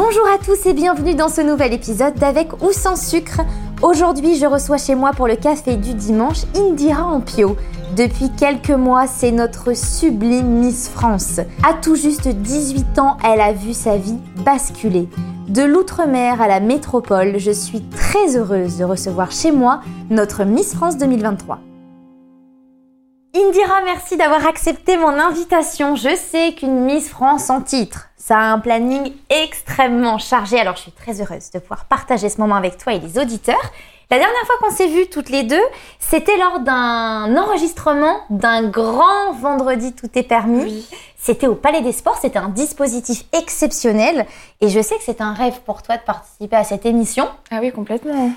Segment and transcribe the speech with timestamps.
[0.00, 3.40] Bonjour à tous et bienvenue dans ce nouvel épisode d'Avec ou sans sucre.
[3.82, 7.56] Aujourd'hui, je reçois chez moi pour le café du dimanche Indira Ampio.
[7.96, 11.40] Depuis quelques mois, c'est notre sublime Miss France.
[11.68, 15.08] À tout juste 18 ans, elle a vu sa vie basculer.
[15.48, 19.80] De l'outre-mer à la métropole, je suis très heureuse de recevoir chez moi
[20.10, 21.58] notre Miss France 2023.
[23.34, 25.96] Indira, merci d'avoir accepté mon invitation.
[25.96, 30.82] Je sais qu'une Miss France en titre, ça a un planning extrêmement chargé, alors je
[30.82, 33.72] suis très heureuse de pouvoir partager ce moment avec toi et les auditeurs.
[34.10, 35.62] La dernière fois qu'on s'est vues toutes les deux,
[35.98, 40.86] c'était lors d'un enregistrement d'un grand vendredi tout est permis.
[41.16, 44.26] C'était au Palais des Sports, c'était un dispositif exceptionnel
[44.60, 47.30] et je sais que c'est un rêve pour toi de participer à cette émission.
[47.50, 48.30] Ah oui, complètement.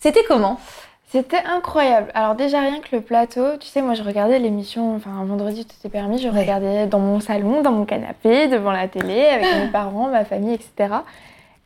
[0.00, 0.58] C'était comment?
[1.08, 2.10] C'était incroyable.
[2.14, 5.64] Alors déjà rien que le plateau, tu sais, moi je regardais l'émission, enfin un vendredi
[5.64, 9.46] tout est permis, je regardais dans mon salon, dans mon canapé, devant la télé, avec
[9.58, 10.96] mes parents, ma famille, etc.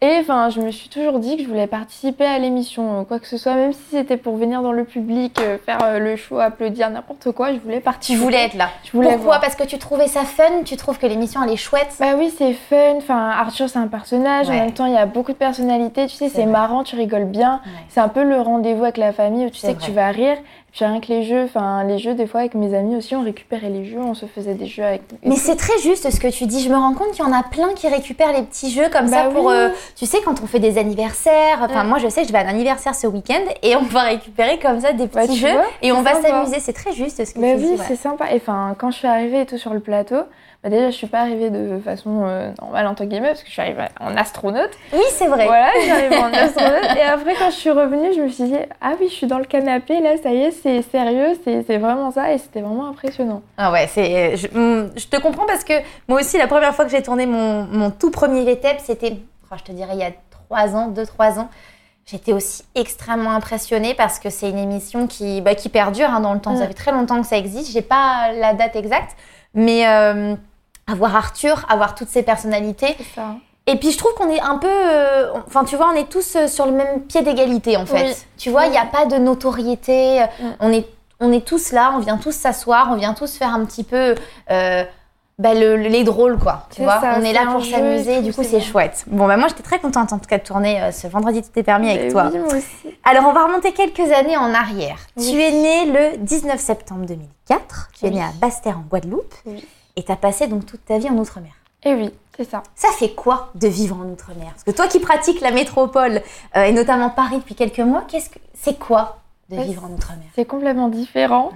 [0.05, 3.27] Et enfin, je me suis toujours dit que je voulais participer à l'émission, quoi que
[3.29, 6.41] ce soit, même si c'était pour venir dans le public, euh, faire euh, le show,
[6.41, 8.19] applaudir, n'importe quoi, je voulais participer.
[8.19, 8.71] Tu voulais être là.
[8.83, 11.57] Je voulais Pourquoi Parce que tu trouvais ça fun, tu trouves que l'émission elle est
[11.57, 12.97] chouette Bah oui, c'est fun.
[12.97, 16.17] Enfin, Arthur c'est un personnage, en même temps il y a beaucoup de personnalités, tu
[16.17, 17.61] sais, c'est marrant, tu rigoles bien.
[17.89, 20.37] C'est un peu le rendez-vous avec la famille où tu sais que tu vas rire.
[20.73, 23.23] Puis rien que les jeux, enfin les jeux des fois avec mes amis aussi, on
[23.23, 25.03] récupérait les jeux, on se faisait des jeux avec.
[25.23, 26.63] Mais c'est très juste ce que tu dis.
[26.65, 29.07] Je me rends compte qu'il y en a plein qui récupèrent les petits jeux comme
[29.07, 31.59] ça bah pour, euh, tu sais, quand on fait des anniversaires.
[31.61, 34.05] Enfin moi je sais que je vais à un anniversaire ce week-end et on va
[34.05, 36.59] récupérer comme ça des petits jeux et on va s'amuser.
[36.59, 37.83] C'est très juste ce que bah tu oui, dis.
[37.87, 38.33] c'est sympa.
[38.33, 40.23] Et enfin quand je suis arrivée et tout sur le plateau,
[40.63, 43.53] bah déjà, je suis pas arrivée de façon euh, normale, entre guillemets, parce que je
[43.53, 44.71] suis arrivée en astronaute.
[44.93, 45.47] Oui, c'est vrai.
[45.47, 46.97] Voilà, je suis arrivée en astronaute.
[46.97, 49.39] Et après, quand je suis revenue, je me suis dit, ah oui, je suis dans
[49.39, 52.33] le canapé, là, ça y est, c'est sérieux, c'est vraiment ça.
[52.33, 53.43] Et c'était vraiment impressionnant.
[53.57, 55.75] Ah ouais, c'est, je, mm, je, te comprends parce que
[56.07, 59.17] moi aussi, la première fois que j'ai tourné mon, mon, tout premier VTEP, c'était,
[59.57, 61.49] je te dirais, il y a trois ans, deux, trois ans.
[62.07, 66.35] J'étais aussi extrêmement impressionnée parce que c'est une émission qui, bah, qui perdure hein, dans
[66.35, 66.57] le temps.
[66.57, 66.69] Ça mm.
[66.69, 67.73] fait très longtemps que ça existe.
[67.73, 69.17] J'ai pas la date exacte,
[69.55, 70.37] mais euh,
[70.93, 72.97] avoir Arthur, avoir toutes ces personnalités.
[73.15, 73.35] Ça.
[73.67, 76.35] Et puis je trouve qu'on est un peu, euh, enfin tu vois, on est tous
[76.35, 78.27] euh, sur le même pied d'égalité en fait.
[78.37, 80.21] Tu vois, il n'y a pas de notoriété.
[80.21, 80.47] Mm.
[80.59, 80.87] On est,
[81.21, 84.17] on est tous là, on vient tous s'asseoir, on vient tous faire un petit peu.
[84.51, 84.85] Euh,
[85.39, 87.01] bah, le, les drôles quoi, tu vois.
[87.17, 89.05] on est, là pour s'amuser, du coup c'est chouette.
[89.07, 91.63] Bon bah moi j'étais très contente en tout cas de tourner ce vendredi tout est
[91.63, 92.31] permis avec toi.
[92.33, 92.95] Oui, moi aussi.
[93.03, 94.99] Alors on va remonter quelques années en arrière.
[95.19, 99.35] Tu es née le 19 septembre 2004, tu es née à Basse-Terre en Guadeloupe.
[99.97, 101.53] Et tu as passé donc toute ta vie en Outre-mer.
[101.85, 102.63] Eh oui, c'est ça.
[102.75, 104.51] Ça fait quoi de vivre en Outre-mer?
[104.53, 106.23] Parce que toi qui pratiques la métropole,
[106.57, 109.19] euh, et notamment Paris depuis quelques mois, qu'est-ce que c'est quoi
[109.51, 110.27] de vivre en Outre-mer?
[110.35, 111.51] C'est complètement différent.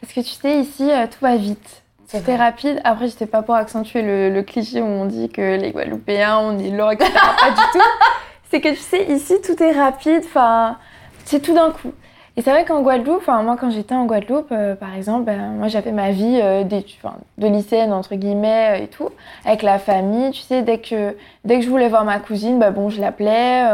[0.00, 1.82] Parce que tu sais, ici, euh, tout va vite.
[2.06, 2.80] C'est très rapide.
[2.84, 6.58] Après, je sais pas pour accentuer le, cliché où on dit que les Guadeloupéens, on
[6.58, 7.10] est l'or, etc.
[7.12, 7.84] pas du tout.
[8.50, 10.22] C'est que tu sais, ici, tout est rapide.
[10.24, 10.78] Enfin,
[11.24, 11.92] c'est tout d'un coup.
[12.36, 15.52] Et c'est vrai qu'en Guadeloupe, enfin moi quand j'étais en Guadeloupe, euh, par exemple, ben,
[15.52, 19.08] moi j'avais ma vie euh, de lycéenne entre guillemets euh, et tout,
[19.44, 20.32] avec la famille.
[20.32, 23.64] Tu sais, dès que dès que je voulais voir ma cousine, ben, bon je l'appelais.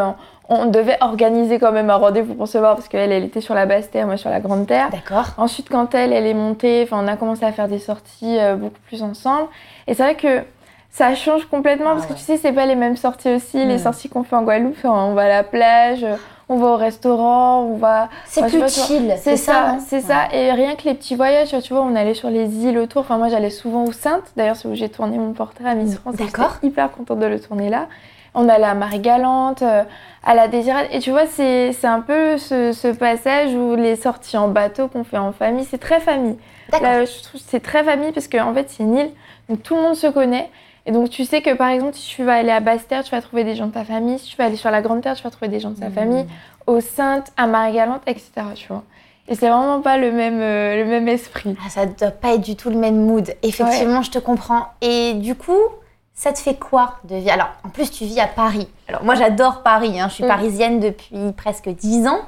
[0.50, 3.54] on devait organiser quand même un rendez-vous pour se voir parce qu'elle elle était sur
[3.54, 4.90] la basse terre, moi sur la grande terre.
[4.90, 5.28] D'accord.
[5.38, 8.80] Ensuite quand elle elle est montée, enfin on a commencé à faire des sorties beaucoup
[8.86, 9.48] plus ensemble.
[9.86, 10.42] Et c'est vrai que
[10.90, 13.64] ça change complètement parce ah que tu sais c'est pas les mêmes sorties aussi.
[13.64, 13.78] Les hmm.
[13.78, 16.04] sorties qu'on fait en Guadeloupe, on va à la plage
[16.50, 18.08] on va au restaurant, on va.
[18.26, 19.14] C'est plus chill.
[19.18, 20.28] C'est ça, c'est ça.
[20.32, 23.02] Et rien que les petits voyages, tu vois, on allait sur les îles autour.
[23.02, 24.32] Enfin, moi, j'allais souvent aux Saintes.
[24.36, 26.16] D'ailleurs, c'est où j'ai tourné mon portrait à Miss France.
[26.16, 26.56] D'accord.
[26.64, 27.86] Hyper contente de le tourner là.
[28.34, 29.84] On allait à Marie-Galante, euh,
[30.24, 30.86] à la Désirade.
[30.90, 35.18] Et tu vois, c'est un peu ce, passage où les sorties en bateau qu'on fait
[35.18, 36.36] en famille, c'est très famille.
[36.72, 39.10] Là, je trouve c'est très famille parce qu'en en fait, c'est une île,
[39.48, 40.50] donc tout le monde se connaît.
[40.86, 43.22] Et donc, tu sais que par exemple, si tu vas aller à Basse-Terre, tu vas
[43.22, 44.18] trouver des gens de ta famille.
[44.18, 45.88] Si tu vas aller sur la Grande Terre, tu vas trouver des gens de sa
[45.88, 45.92] mmh.
[45.92, 46.26] famille.
[46.66, 48.30] Au Sainte, à Marie-Galante, etc.
[48.54, 48.84] Tu vois.
[49.28, 51.56] Et c'est vraiment pas le même, euh, le même esprit.
[51.64, 53.34] Ah, ça doit pas être du tout le même mood.
[53.42, 54.66] Effectivement, je te comprends.
[54.80, 55.60] Et du coup,
[56.14, 58.66] ça te fait quoi de vivre Alors, en plus, tu vis à Paris.
[58.88, 60.00] Alors, moi, j'adore Paris.
[60.00, 60.08] Hein.
[60.08, 60.28] Je suis mmh.
[60.28, 62.20] parisienne depuis presque 10 ans.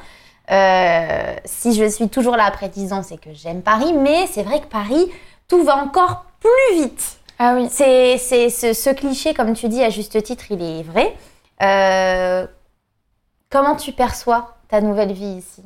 [0.51, 3.93] Euh, si je suis toujours là après 10 ans, c'est que j'aime Paris.
[3.93, 5.11] Mais c'est vrai que Paris,
[5.49, 7.19] tout va encore plus vite.
[7.45, 7.67] Ah oui.
[7.71, 11.13] C'est, c'est ce, cliché, comme tu dis à juste titre, il est vrai.
[11.61, 12.47] Euh,
[13.51, 15.65] comment tu perçois ta nouvelle vie ici?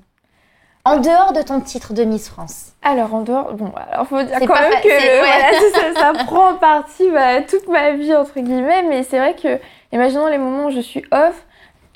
[0.86, 4.38] En dehors de ton titre de Miss France Alors, en dehors, bon, alors faut dire
[4.40, 9.18] quand même que ça, prend en partie bah, toute ma vie, entre guillemets, mais c'est
[9.18, 9.60] vrai que,
[9.92, 11.45] imaginons les moments où je suis off,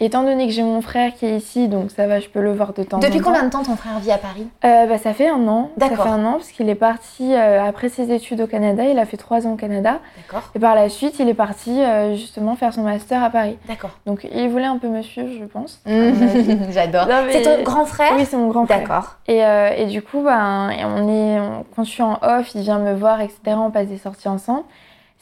[0.03, 2.53] Étant donné que j'ai mon frère qui est ici, donc ça va, je peux le
[2.55, 3.07] voir de temps en temps.
[3.07, 4.49] Depuis combien de temps ton frère vit à Paris?
[4.65, 5.71] Euh, bah, Ça fait un an.
[5.79, 6.05] Ça D'accord.
[6.07, 8.83] fait un an parce qu'il est parti euh, après ses études au Canada.
[8.85, 9.99] Il a fait trois ans au Canada.
[10.17, 10.51] D'accord.
[10.55, 13.59] Et par la suite, il est parti euh, justement faire son master à Paris.
[13.69, 13.91] D'accord.
[14.07, 15.81] Donc il voulait un peu me suivre, je pense.
[16.71, 17.07] J'adore.
[17.07, 18.13] Non, mais- C'est ton grand frère?
[18.17, 18.81] Oui, c'est mon grand frère.
[18.81, 19.17] D'accord.
[19.29, 22.63] Et, euh, et du coup, ben, on est, on- quand je suis en off, il
[22.63, 23.39] vient me voir, etc.
[23.57, 24.63] On passe des sorties ensemble.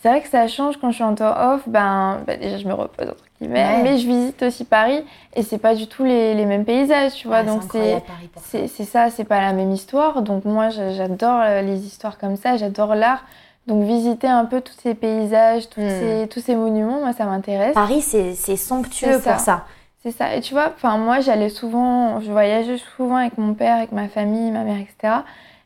[0.00, 1.62] C'est vrai que ça change quand je suis en temps off.
[1.66, 3.82] Ben, ben, déjà, je me repose entre Ouais.
[3.85, 5.05] mais je visite aussi Paris
[5.35, 7.38] et c'est pas du tout les, les mêmes paysages, tu vois.
[7.40, 9.11] Ouais, donc c'est c'est ça.
[9.11, 10.23] c'est pas la même histoire.
[10.23, 13.25] Donc moi, j'a- j'adore euh, les histoires comme ça, j'adore l'art.
[13.69, 15.88] Donc visiter un peu tous ces paysages, tous, Hmm.
[16.00, 17.75] ces, tous ces monuments, moi, ça m'intéresse.
[17.75, 19.32] Paris, c'est somptueux ça.
[19.32, 19.64] pour ça.
[20.02, 20.35] C'est ça.
[20.35, 24.08] Et tu vois, enfin moi j'allais souvent, je voyageais souvent avec mon père, avec ma
[24.08, 25.14] famille, ma mère, etc.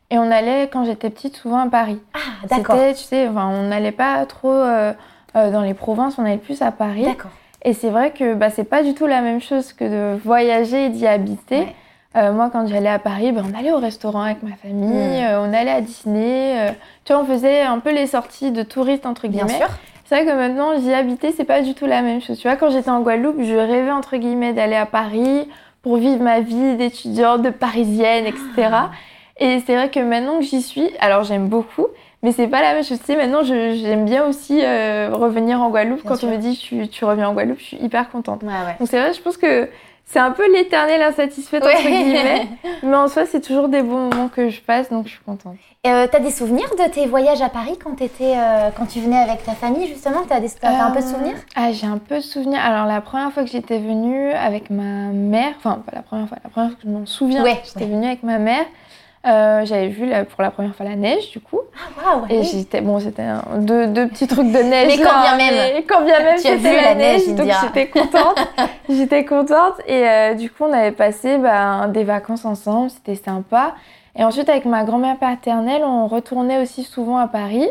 [0.09, 1.99] Et on allait quand j'étais petite souvent à Paris.
[2.13, 2.75] Ah, d'accord.
[2.75, 4.91] C'était, tu sais, enfin, on n'allait pas trop euh,
[5.35, 7.03] euh, dans les provinces, on allait plus à Paris.
[7.05, 7.31] D'accord.
[7.63, 10.85] Et c'est vrai que bah, c'est pas du tout la même chose que de voyager
[10.85, 11.59] et d'y habiter.
[11.59, 11.75] Ouais.
[12.15, 15.23] Euh, moi, quand j'allais à Paris, bah, on allait au restaurant avec ma famille, Mm.
[15.23, 16.59] euh, on allait à Disney.
[16.59, 16.71] euh,
[17.05, 19.57] tu vois, on faisait un peu les sorties de touristes, entre Bien guillemets.
[19.59, 19.69] sûr.
[20.05, 22.37] C'est vrai que maintenant, j'y habitais, c'est pas du tout la même chose.
[22.37, 25.47] Tu vois, quand j'étais en Guadeloupe, je rêvais, entre guillemets, d'aller à Paris
[25.81, 28.43] pour vivre ma vie d'étudiante, de parisienne, etc.
[28.73, 28.91] Ah.
[29.39, 31.87] Et c'est vrai que maintenant que j'y suis, alors j'aime beaucoup,
[32.23, 32.99] mais c'est pas la même chose.
[32.99, 36.01] Tu sais, maintenant, j'aime bien aussi euh, revenir en Guadeloupe.
[36.01, 36.29] Bien quand sûr.
[36.29, 38.41] on me dit tu, tu reviens en Guadeloupe, je suis hyper contente.
[38.43, 38.75] Ouais, ouais.
[38.79, 39.69] Donc c'est vrai, je pense que
[40.05, 41.73] c'est un peu l'éternel insatisfaite, Ouais.
[41.75, 42.47] entre guillemets.
[42.83, 45.55] mais en soi, c'est toujours des bons moments que je passe, donc je suis contente.
[45.85, 48.99] Et, euh, T'as des souvenirs de tes voyages à Paris quand, étais, euh, quand tu
[48.99, 50.19] venais avec ta famille, justement?
[50.27, 51.35] T'as des- un peu de Euh, souvenirs?
[51.55, 52.59] Ah, j'ai un peu de souvenirs.
[52.63, 56.37] Alors, la première fois que j'étais venue avec ma mère, enfin, pas la première fois,
[56.43, 58.65] la première fois que je m'en souviens, j'étais venue avec ma mère.
[59.25, 61.59] Euh, J'avais vu pour la première fois la neige, du coup.
[61.75, 62.49] Ah, waouh Et oui.
[62.51, 63.27] j'étais, bon, c'était
[63.57, 64.97] deux, deux petits trucs de neige.
[64.97, 65.73] Mais quand bien même.
[65.73, 68.37] mais quand bien même, Tu as vu la, neige, neige, donc j'étais contente.
[68.89, 69.75] j'étais contente.
[69.87, 73.75] Et euh, du coup, on avait passé ben, des vacances ensemble, c'était sympa.
[74.15, 77.67] Et ensuite, avec ma grand-mère paternelle, on retournait aussi souvent à Paris.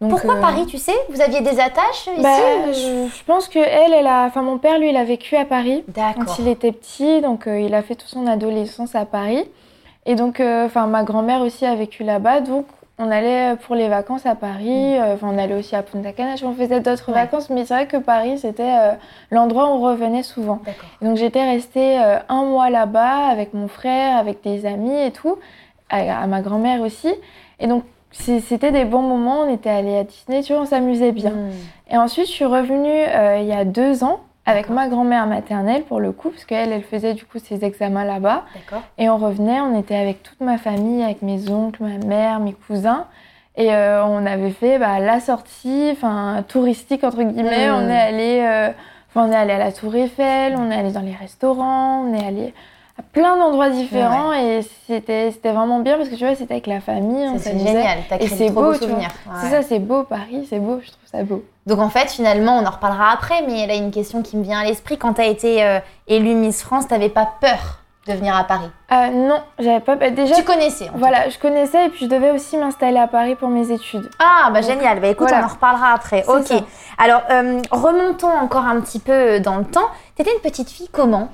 [0.00, 0.92] Donc, Pourquoi euh, Paris, tu sais?
[1.08, 2.22] Vous aviez des attaches ici?
[2.22, 5.36] Bah, je, je pense que elle, elle a, enfin mon père lui, il a vécu
[5.36, 6.24] à Paris D'accord.
[6.26, 9.44] quand il était petit, donc euh, il a fait toute son adolescence à Paris.
[10.06, 12.64] Et donc, euh, enfin ma grand-mère aussi a vécu là-bas, donc
[12.98, 14.96] on allait pour les vacances à Paris.
[14.98, 16.34] euh, Enfin, on allait aussi à Punta Cana.
[16.44, 17.14] On faisait d'autres Mm.
[17.14, 17.20] Ouais.
[17.20, 18.92] vacances, mais c'est vrai que Paris c'était euh,
[19.30, 20.60] l'endroit où on revenait souvent.
[21.02, 25.36] Donc j'étais restée euh, un mois là-bas avec mon frère, avec des amis et tout,
[25.90, 27.12] à, à ma grand-mère aussi.
[27.60, 29.40] Et donc c'était des bons moments.
[29.40, 31.30] On était allés à Disney, tu vois, on s'amusait bien.
[31.32, 31.50] Hmm.
[31.90, 35.82] Et ensuite, je suis revenue euh, il y a deux ans avec ma grand-mère maternelle
[35.82, 38.44] pour le coup, parce qu'elle, elle faisait du coup ses examens là-bas.
[38.54, 38.82] D'accord.
[38.96, 42.52] Et on revenait, on était avec toute ma famille, avec mes oncles, ma mère, mes
[42.52, 43.06] cousins.
[43.56, 47.68] Et euh, on avait fait bah, la sortie, enfin touristique entre guillemets.
[47.68, 47.74] Mm.
[47.74, 48.70] On est allé, euh,
[49.16, 52.24] on est allé à la Tour Eiffel, on est allé dans les restaurants, on est
[52.24, 52.54] allé
[52.98, 56.66] à plein d'endroits différents et c'était c'était vraiment bien parce que tu vois c'était avec
[56.66, 57.98] la famille, C'est génial.
[58.08, 59.10] T'as Et créé c'est de trop beau, beaux souvenirs.
[59.42, 61.44] C'est ça, c'est beau Paris, c'est beau, je trouve ça beau.
[61.66, 64.60] Donc en fait, finalement, on en reparlera après, mais là, une question qui me vient
[64.60, 64.96] à l'esprit.
[64.98, 68.70] Quand tu as été euh, élue Miss France, t'avais pas peur de venir à Paris?
[68.92, 69.96] Euh, non, j'avais pas.
[69.96, 73.08] bah, déjà, Tu connaissais en voilà, je connaissais et puis je devais aussi m'installer à
[73.08, 74.08] Paris pour mes études.
[74.20, 75.00] Ah, bah Donc, génial.
[75.00, 75.42] Bah écoute, voilà.
[75.42, 76.24] on en reparlera après.
[76.28, 76.46] Ok.
[76.46, 76.60] ça.
[76.98, 79.88] Alors, euh, remontons encore un petit peu dans le temps.
[80.14, 81.28] T'étais une petite fille comment?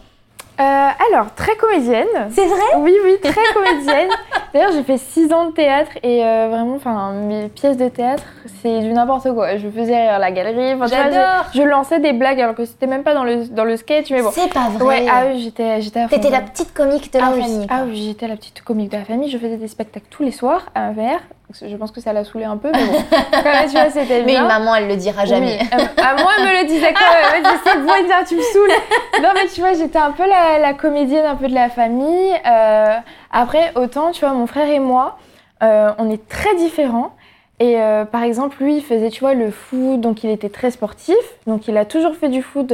[0.61, 2.07] Euh, alors, très comédienne.
[2.31, 2.61] C'est vrai?
[2.79, 4.09] Oui, oui, très comédienne.
[4.55, 8.25] D'ailleurs, j'ai fait 6 ans de théâtre et euh, vraiment, enfin, mes pièces de théâtre,
[8.61, 9.57] c'est du n'importe quoi.
[9.57, 10.75] Je faisais rire la galerie.
[10.75, 11.47] Enfin, J'adore.
[11.55, 14.11] je, je lançais des blagues alors que c'était même pas dans le, dans le sketch,
[14.11, 14.31] mais bon.
[14.31, 14.85] C'est pas vrai.
[14.85, 17.67] Ouais, ah oui, j'étais, à T'étais la petite comique de la ah famille.
[17.71, 19.31] ah oui, j'étais la petite comique de la famille.
[19.31, 21.21] Je faisais des spectacles tous les soirs à ma mère.
[21.61, 23.03] Je pense que ça l'a saoulée un peu, mais bon.
[23.33, 25.59] quand même, tu vois, c'était Mais une maman, elle le dira jamais.
[25.61, 27.25] Oui, euh, à moi, elle me le disait quand même.
[27.35, 27.93] Elle me disait, c'est bon,
[28.27, 29.23] tu me saoules.
[29.23, 32.33] Non, mais tu vois, j'étais un peu la, la comédienne un peu de la famille.
[32.47, 32.97] Euh,
[33.31, 35.19] après, autant, tu vois, mon frère et moi,
[35.63, 37.15] euh, on est très différents.
[37.61, 40.71] Et euh, par exemple, lui, il faisait, tu vois, le foot, donc il était très
[40.71, 41.17] sportif.
[41.47, 42.73] Donc il a toujours fait du foot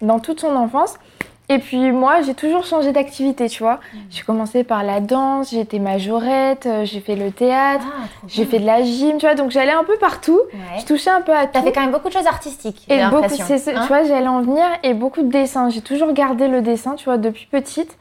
[0.00, 0.94] dans toute son enfance.
[1.50, 3.74] Et puis moi, j'ai toujours changé d'activité, tu vois.
[3.92, 3.98] Mm.
[4.10, 8.58] J'ai commencé par la danse, j'étais majorette, euh, j'ai fait le théâtre, Ah, j'ai fait
[8.58, 9.34] de la gym, tu vois.
[9.34, 10.40] Donc j'allais un peu partout.
[10.54, 10.78] Ouais.
[10.80, 11.50] Je touchais un peu à tout.
[11.52, 14.40] T'as fait quand même beaucoup de choses artistiques, Et beaucoup, Hein tu vois, j'allais en
[14.40, 15.68] venir et beaucoup de dessins.
[15.68, 17.98] J'ai toujours gardé le dessin, tu vois, depuis petite.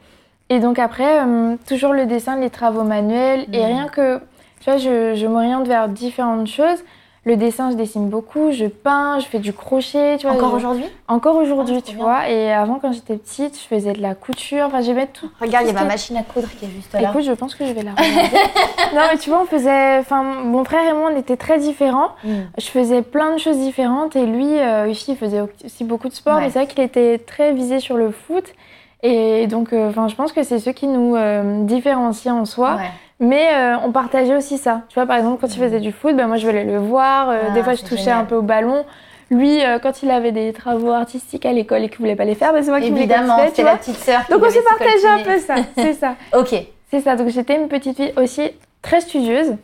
[0.50, 3.46] Et donc après, euh, toujours le dessin, les travaux manuels.
[3.52, 3.66] Et Mhm.
[3.66, 4.20] rien que,
[4.62, 6.82] tu vois, je, je m'oriente vers différentes choses.
[7.26, 10.36] Le dessin, je dessine beaucoup, je peins, je fais du crochet, tu vois.
[10.36, 10.86] Encore je- aujourd'hui?
[11.08, 12.04] Encore aujourd'hui, Ah, tu bien.
[12.04, 12.30] vois.
[12.30, 14.66] Et avant, quand j'étais petite, je faisais de la couture.
[14.66, 15.30] Enfin, j'aimais tout.
[15.40, 17.10] Regarde, il y a ma machine à coudre qui est juste là.
[17.10, 18.38] Écoute, je pense que je vais la regarder.
[18.94, 20.00] non, mais tu vois, on faisait.
[20.00, 22.10] Enfin, mon frère et moi, on était très différents.
[22.26, 22.34] Mm.
[22.58, 26.14] Je faisais plein de choses différentes et lui euh, aussi, il faisait aussi beaucoup de
[26.14, 26.36] sport.
[26.36, 26.42] Ouais.
[26.42, 28.54] Mais c'est vrai qu'il était très visé sur le foot.
[29.02, 32.76] Et donc, euh, je pense que c'est ce qui nous euh, différencie en soi.
[32.76, 32.92] Ouais.
[33.24, 34.82] Mais euh, on partageait aussi ça.
[34.90, 37.30] Tu vois, par exemple, quand il faisait du foot, ben, moi, je voulais le voir.
[37.30, 38.20] Euh, Ah, des fois, je touchais génial.
[38.20, 38.84] un peu au ballon.
[39.32, 42.36] Lui, euh, quand il avait des travaux artistiques à l'école et qu'il voulait pas les
[42.36, 43.46] faire, ben, c'est moi qui les Évidemment, vois.
[43.64, 44.20] la petite sœur.
[44.30, 45.56] Donc, on s'est partagé un peu ça.
[45.78, 46.16] C'est ça.
[46.38, 46.54] Ok.
[46.92, 48.52] C'est ça, donc j'étais une petite fille aussi
[48.84, 49.56] très studieuse.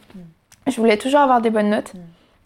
[0.66, 1.92] Je voulais toujours avoir des bonnes notes.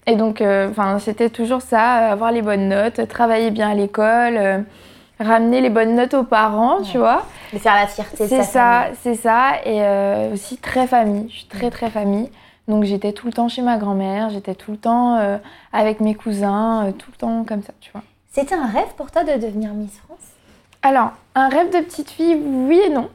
[0.07, 4.65] Et donc, enfin, c'était toujours ça, avoir les bonnes notes, travailler bien à l'école,
[5.19, 7.25] ramener les bonnes notes aux parents, tu vois.
[7.53, 9.53] De faire la fierté C'est ça, c'est ça.
[9.65, 11.27] Et euh, aussi très famille.
[11.29, 11.71] Je suis très, Mm.
[11.71, 12.29] très famille.
[12.67, 15.37] Donc, j'étais tout le temps chez ma grand-mère, j'étais tout le temps euh,
[15.73, 18.01] avec mes cousins, euh, tout le temps comme ça, tu vois.
[18.31, 20.19] C'était un rêve pour toi de devenir Miss France?
[20.81, 23.09] Alors, un rêve de petite fille, oui et non.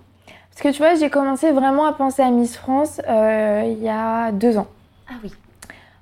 [0.51, 4.33] Parce que tu vois, j'ai commencé vraiment à penser à Miss France il y a
[4.33, 4.67] deux ans.
[5.09, 5.33] Ah oui.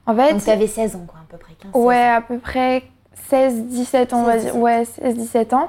[0.06, 1.52] En fait, Donc tu avais 16 ans, quoi, à peu près.
[1.60, 2.82] 15, ouais, à peu près
[3.30, 4.52] 16-17 ans, on va 16, dire.
[4.54, 4.62] 17.
[4.62, 5.68] Ouais, 16-17 ans.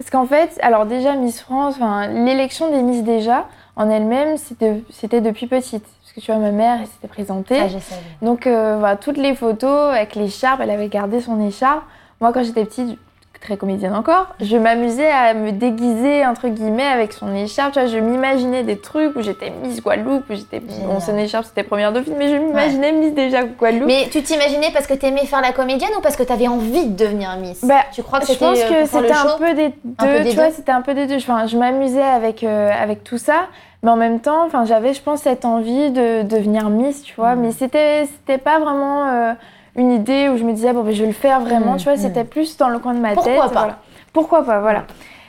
[0.00, 5.20] Parce qu'en fait, alors déjà, Miss France, enfin, l'élection des Miss déjà, en elle-même, c'était
[5.20, 5.84] depuis petite.
[5.84, 7.58] Parce que tu vois, ma mère, elle s'était présentée.
[7.58, 8.00] Savais.
[8.22, 11.82] Donc, euh, voilà, toutes les photos avec l'écharpe, elle avait gardé son écharpe.
[12.22, 12.98] Moi, quand j'étais petite,
[13.40, 17.72] très comédienne encore, je m'amusais à me déguiser, entre guillemets, avec son écharpe.
[17.72, 20.60] Tu vois, je m'imaginais des trucs où j'étais Miss Guadeloupe, où j'étais...
[20.60, 23.86] Bon, son écharpe, c'était première dauphine, mais je m'imaginais Miss déjà Guadeloupe.
[23.86, 26.96] Mais tu t'imaginais parce que t'aimais faire la comédienne ou parce que t'avais envie de
[26.96, 27.64] devenir Miss?
[27.64, 30.36] Bah, Tu crois que je c'était pense euh, que c'était un peu des deux, tu
[30.36, 31.16] vois, c'était un peu des deux.
[31.16, 33.46] Enfin, je m'amusais avec, euh, avec tout ça,
[33.82, 37.34] mais en même temps, enfin, j'avais, je pense, cette envie de devenir Miss, tu vois.
[37.34, 37.40] Mm.
[37.40, 39.32] Mais c'était, c'était pas vraiment euh,
[39.76, 41.84] une idée où je me disais, bon, ben, je vais le faire vraiment, Mm, tu
[41.84, 41.94] vois.
[41.94, 41.98] mm.
[41.98, 43.40] C'était plus dans le coin de ma Pourquoi tête.
[43.40, 43.78] pas voilà.
[44.12, 44.84] Pourquoi pas, voilà.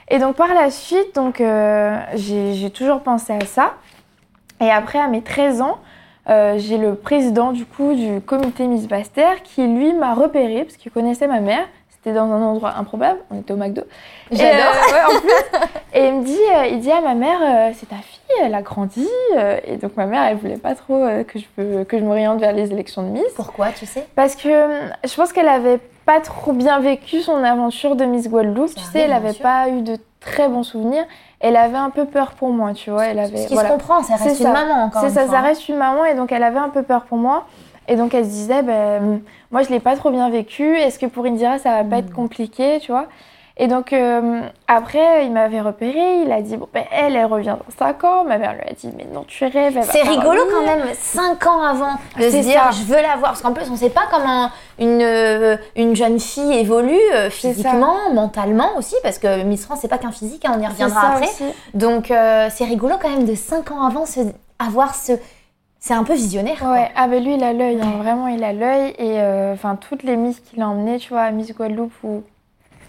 [0.09, 3.73] Et donc, par la suite, donc, euh, j'ai, toujours pensé à ça.
[4.59, 5.77] Et après, à mes 13 ans,
[6.29, 10.77] euh, j'ai le président du coup du comité Miss Basse-Terre qui lui m'a repéré parce
[10.77, 11.65] qu'il connaissait ma mère.
[12.03, 13.83] C'était dans un endroit improbable, on était au McDo.
[14.31, 14.73] Et, J'adore.
[14.73, 15.69] euh, ouais, en plus.
[15.93, 18.55] Et il me dit, euh, il dit à ma mère, euh, c'est ta fille, elle
[18.55, 19.07] a grandi.
[19.65, 22.71] et donc ma mère, elle voulait pas trop que je que je m'oriente vers les
[22.71, 23.23] élections de Miss.
[23.35, 24.07] Pourquoi, tu sais?
[24.15, 24.49] Parce que
[25.03, 28.73] je pense qu'elle avait pas trop bien vécu son aventure de Miss Guadeloupe.
[28.73, 29.43] Tu sais, elle avait sûr.
[29.43, 31.03] pas eu de très bons souvenirs.
[31.39, 33.05] Elle avait un peu peur pour moi, tu vois.
[33.05, 33.69] Elle avait, Ce qui voilà.
[33.69, 34.53] se comprend, ça C'est reste une ça.
[34.53, 35.35] maman encore C'est ça, fois.
[35.35, 37.45] ça reste une maman et donc elle avait un peu peur pour moi.
[37.91, 39.19] Et donc elle se disait, ben,
[39.51, 42.13] moi je l'ai pas trop bien vécu, est-ce que pour Indira ça va pas être
[42.13, 43.07] compliqué, tu vois?
[43.57, 47.57] Et donc euh, après il m'avait repéré, il a dit, bon ben elle, elle revient
[47.59, 48.23] dans 5 ans.
[48.23, 49.77] Ma mère lui a dit, mais non tu rêves.
[49.83, 52.71] C'est rigolo quand même, 5 ans avant de se dire ça.
[52.71, 53.31] je veux la voir.
[53.31, 58.09] Parce qu'en plus, on sait pas comment une, euh, une jeune fille évolue euh, physiquement,
[58.13, 61.27] mentalement aussi, parce que Miss France, c'est pas qu'un physique, hein, on y reviendra après.
[61.27, 61.43] aussi.
[61.73, 64.21] Donc euh, c'est rigolo quand même de 5 ans avant se,
[64.59, 65.13] avoir ce.
[65.83, 66.59] C'est un peu visionnaire.
[66.59, 66.73] quoi.
[66.73, 68.93] Ouais, ah ben lui il a l'œil, hein, vraiment il a l'œil.
[68.99, 72.21] Et euh, enfin toutes les Miss qu'il a emmenées, tu vois, à Miss Guadeloupe ou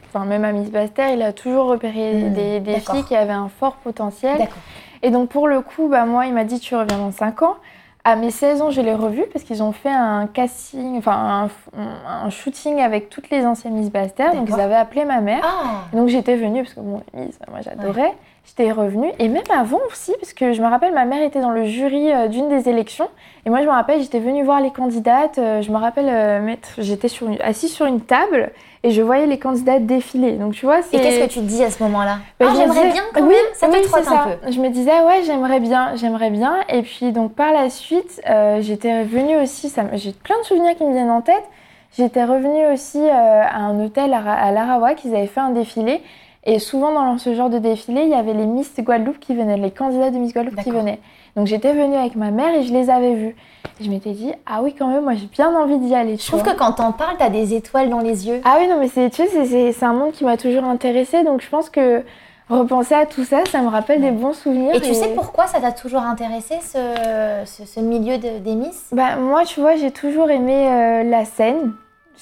[0.09, 3.49] enfin même à Miss Basse-Terre, il a toujours repéré Mm, des, filles qui avaient un
[3.49, 4.37] fort potentiel.
[4.37, 4.59] D'accord.
[5.01, 7.57] Et donc pour le coup, bah, moi, il m'a dit tu reviens dans 5 ans.
[8.05, 11.81] À mes 16 ans, je l'ai revu parce qu'ils ont fait un casting, enfin un,
[12.27, 14.35] un shooting avec toutes les anciennes Miss Basse-Terre.
[14.35, 15.41] Donc ils avaient appelé ma mère.
[15.43, 18.13] Ah donc j'étais venue parce que bon, Miss, moi j'adorais.
[18.45, 21.51] J'étais revenue et même avant aussi parce que je me rappelle ma mère était dans
[21.53, 23.09] le jury euh, d'une des élections
[23.47, 25.39] et moi je me rappelle j'étais venue voir les candidates.
[25.39, 28.51] euh, je me rappelle euh, mettre, j'étais sur une- assise sur une table
[28.83, 30.33] et je voyais les candidates défiler.
[30.33, 30.97] Donc tu vois c'est.
[30.97, 32.19] Et qu'est-ce que tu te dis à ce moment-là?
[32.41, 34.51] Bah, Ah, j'aimerais bien quand oui, même, ça oui, te un peu.
[34.53, 36.57] Je me disais, ouais, j'aimerais bien, j'aimerais bien.
[36.69, 40.75] Et puis, donc, par la suite, euh, j'étais revenue aussi, ça j'ai plein de souvenirs
[40.77, 41.45] qui me viennent en tête.
[41.97, 46.03] J'étais revenue aussi euh, à un hôtel à, à Larawak, ils avaient fait un défilé.
[46.45, 49.57] Et souvent, dans ce genre de défilé, il y avait les Miss Guadeloupe qui venaient,
[49.57, 50.99] les candidats de Miss Guadeloupe qui venaient.
[51.37, 53.37] Donc, j'étais venue avec ma mère et je les avais vus.
[53.81, 56.17] Et je m'étais dit, ah oui, quand même, moi, j'ai bien envie d'y aller.
[56.17, 58.41] Je trouve que quand t'en parles, t'as des étoiles dans les yeux.
[58.45, 61.23] Ah oui, non, mais c'est, tu sais, c'est- un monde qui m'a toujours intéressée.
[61.23, 62.03] Donc, je pense que
[62.51, 64.75] repenser à tout ça, ça me rappelle des bons souvenirs.
[64.75, 66.79] Et tu sais pourquoi ça t'a toujours intéressé ce,
[67.47, 68.89] ce, ce milieu de, des Miss?
[68.93, 71.73] Bah, moi, tu vois, j'ai toujours aimé euh, la scène.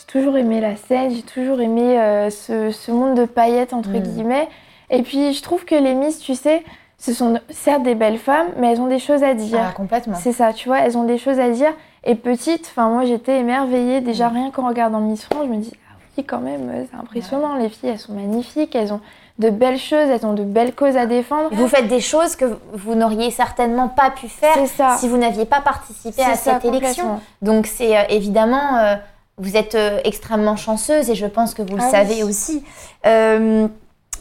[0.01, 3.91] J'ai toujours aimé la scène, j'ai toujours aimé euh, ce, ce monde de paillettes, entre
[3.91, 4.01] Mm.
[4.01, 4.49] guillemets.
[4.91, 6.65] Et puis, je trouve que les Miss, tu sais,
[6.99, 9.59] ce sont certes des belles femmes, mais elles ont des choses à dire.
[9.69, 10.17] Ah, complètement.
[10.17, 11.73] C'est ça, tu vois, elles ont des choses à dire.
[12.05, 14.01] Et petite, enfin, moi, j'étais émerveillée.
[14.01, 14.35] Déjà, Mm.
[14.35, 17.55] rien qu'en regardant Miss France, je me dis, ah oui, quand même, euh, c'est impressionnant.
[17.57, 19.01] Les filles, elles sont magnifiques, elles ont
[19.39, 21.49] de belles choses, elles ont de belles causes à défendre.
[21.53, 24.97] Vous faites des choses que vous n'auriez certainement pas pu faire ça.
[24.99, 27.21] si vous n'aviez pas participé à ça, cette élection.
[27.41, 28.97] Donc c'est euh, évidemment euh,
[29.41, 32.23] Vous êtes euh, extrêmement chanceuse et je pense que vous le Ah savez oui.
[32.25, 32.63] aussi.
[33.07, 33.67] Euh,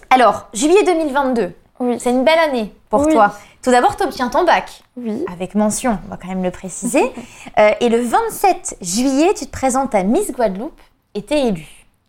[0.10, 1.98] alors, juillet 2022, Oui.
[2.00, 3.14] c'est une belle année pour Oui.
[3.14, 3.34] toi.
[3.62, 5.26] Tout d'abord, tu obtiens ton bac, Oui.
[5.32, 7.04] avec mention, on va quand même le préciser.
[7.58, 10.80] Euh, et le 27 juillet, tu te présentes à Miss Guadeloupe
[11.14, 11.68] et t'es élue.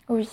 [0.09, 0.29] Oui.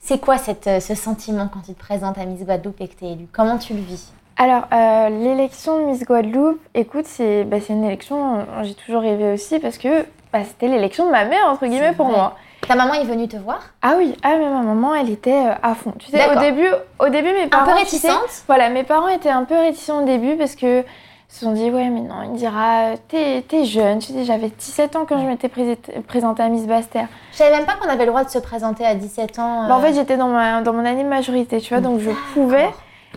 [0.00, 3.12] C'est quoi cette, ce sentiment quand tu te présentes à Miss Guadeloupe et que t'es
[3.12, 3.28] élue?
[3.32, 4.10] Comment tu le vis?
[4.36, 9.60] Alors, euh, l'élection de Miss Guadeloupe, écoute, c'est bah, une élection, j'ai toujours rêvé aussi
[9.60, 12.16] parce que bah, c'était l'élection de ma mère, entre guillemets, pour vrai.
[12.16, 12.34] moi.
[12.66, 13.60] Ta maman est venue te voir?
[13.82, 15.92] Ah oui, ah, mais ma maman, elle était euh, à fond.
[15.98, 16.68] Tu sais, au début,
[16.98, 17.64] au début, mes Un parents.
[17.66, 18.28] peu tu réticente?
[18.28, 20.82] sais, Voilà, mes parents étaient un peu réticents au début parce que
[21.28, 23.98] se sont dit, ouais, mais non, il dira, t'es t'es jeune.
[24.00, 27.06] Tu sais, j'avais 17 ans quand je m'étais présentée à Miss Bastère.
[27.32, 29.68] Je savais même pas qu'on avait le droit de se présenter à 17 ans.
[29.68, 32.00] Bah, en euh, fait, j'étais dans, ma, dans mon année de majorité, tu vois, donc
[32.00, 32.68] je pouvais.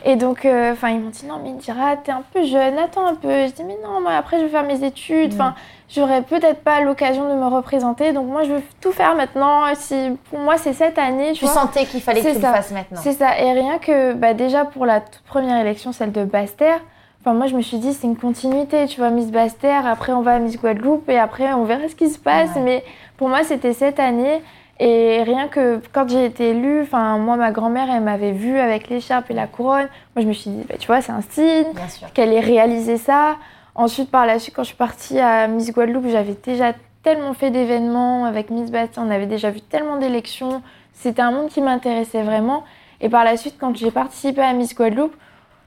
[0.05, 2.77] Et donc, euh, enfin, ils m'ont dit, non, mais il dira, t'es un peu jeune,
[2.77, 3.47] attends un peu.
[3.47, 5.33] Je dis, mais non, moi, après, je vais faire mes études.
[5.33, 5.55] Enfin,
[5.89, 8.13] j'aurais peut-être pas l'occasion de me représenter.
[8.13, 9.63] Donc, moi, je veux tout faire maintenant.
[9.75, 9.95] Si,
[10.29, 12.49] pour moi, c'est cette année, tu sentais qu'il fallait que tu ça.
[12.49, 12.99] le fasses maintenant.
[13.01, 13.39] C'est ça.
[13.39, 16.79] Et rien que, bah, déjà, pour la toute première élection, celle de Bastère,
[17.21, 20.21] enfin, moi, je me suis dit, c'est une continuité, tu vois, Miss Bastère, après, on
[20.21, 22.55] va à Miss Guadeloupe, et après, on verra ce qui se passe.
[22.55, 22.61] Ouais.
[22.61, 22.83] Mais
[23.17, 24.41] pour moi, c'était cette année.
[24.79, 28.89] Et rien que quand j'ai été élue, enfin, moi, ma grand-mère, elle m'avait vue avec
[28.89, 29.89] l'écharpe et la couronne.
[30.15, 31.65] Moi, je me suis dit, bah, tu vois, c'est un signe
[32.13, 33.35] qu'elle ait réalisé ça.
[33.75, 37.49] Ensuite, par la suite, quand je suis partie à Miss Guadeloupe, j'avais déjà tellement fait
[37.49, 40.61] d'événements avec Miss Bastien, on avait déjà vu tellement d'élections.
[40.93, 42.63] C'était un monde qui m'intéressait vraiment.
[43.01, 45.15] Et par la suite, quand j'ai participé à Miss Guadeloupe,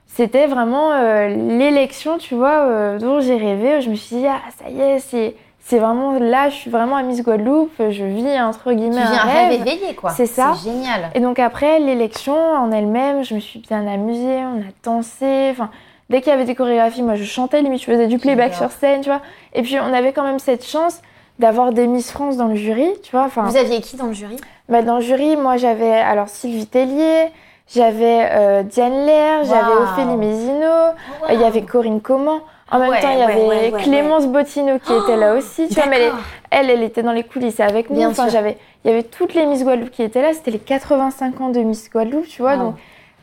[0.07, 3.81] c'était vraiment euh, l'élection, tu vois, euh, dont j'ai rêvé.
[3.81, 6.97] Je me suis dit, ah, ça y est, c'est, c'est vraiment là, je suis vraiment
[6.97, 9.61] à Miss Guadeloupe, je vis entre Tu guillemets vis un rêve rêve.
[9.61, 10.11] éveillé, quoi.
[10.11, 10.54] C'est ça.
[10.57, 11.11] C'est génial.
[11.14, 15.49] Et donc après, l'élection en elle-même, je me suis bien amusée, on a dansé.
[15.52, 15.71] Enfin,
[16.11, 18.71] dès qu'il y avait des chorégraphies, moi je chantais, limite je faisais du playback sur
[18.71, 19.21] scène, tu vois.
[19.54, 21.00] Et puis on avait quand même cette chance
[21.38, 23.25] d'avoir des Miss France dans le jury, tu vois.
[23.25, 24.37] Enfin, Vous aviez qui dans le jury?
[24.69, 27.28] Bah, dans le jury, moi j'avais alors Sylvie Tellier,
[27.73, 29.73] j'avais euh, Diane Lair, j'avais.
[29.73, 32.40] Ophélie Mézino, euh, il y avait Corinne Comment.
[32.73, 35.69] En même Ouais, temps, il y ouais, avait ouais, Clémence Bottino qui était là aussi,
[35.69, 36.12] tu vois, mais elle,
[36.50, 37.97] elle, elle était dans les coulisses avec nous.
[37.97, 40.33] Bien Enfin, j'avais, il y avait toutes les Miss Guadeloupe qui étaient là.
[40.33, 42.55] C'était les 85 ans de Miss Guadeloupe, tu vois.
[42.57, 42.59] Wow.
[42.62, 42.75] Donc,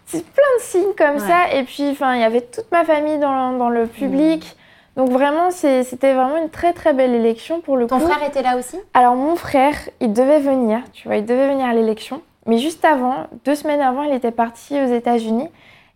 [0.05, 1.53] c'est plein de signes comme ça.
[1.55, 4.55] Et puis, enfin, il y avait toute ma famille dans, dans le public.
[4.95, 8.07] Donc, vraiment, c'était vraiment une très, très belle élection pour le Ton coup.
[8.07, 8.77] frère était là aussi?
[8.93, 12.21] Alors, mon frère, il devait venir, tu vois, il devait venir à l'élection.
[12.45, 15.47] Mais juste avant, deux semaines avant, il était parti aux États-Unis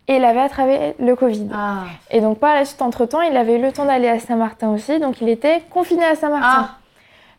[0.08, 1.48] et il avait attrapé le Covid.
[1.52, 1.84] Ah.
[2.10, 5.00] Et donc, par la suite, entre-temps, il avait eu le temps d'aller à Saint-Martin aussi.
[5.00, 6.68] Donc, il était confiné à Saint-Martin.
[6.70, 6.78] Ah.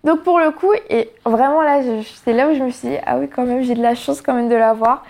[0.05, 1.81] Donc pour le coup, et vraiment là,
[2.23, 4.21] c'est là où je me suis dit, ah oui, quand même, j'ai de la chance
[4.21, 5.03] quand même de l'avoir.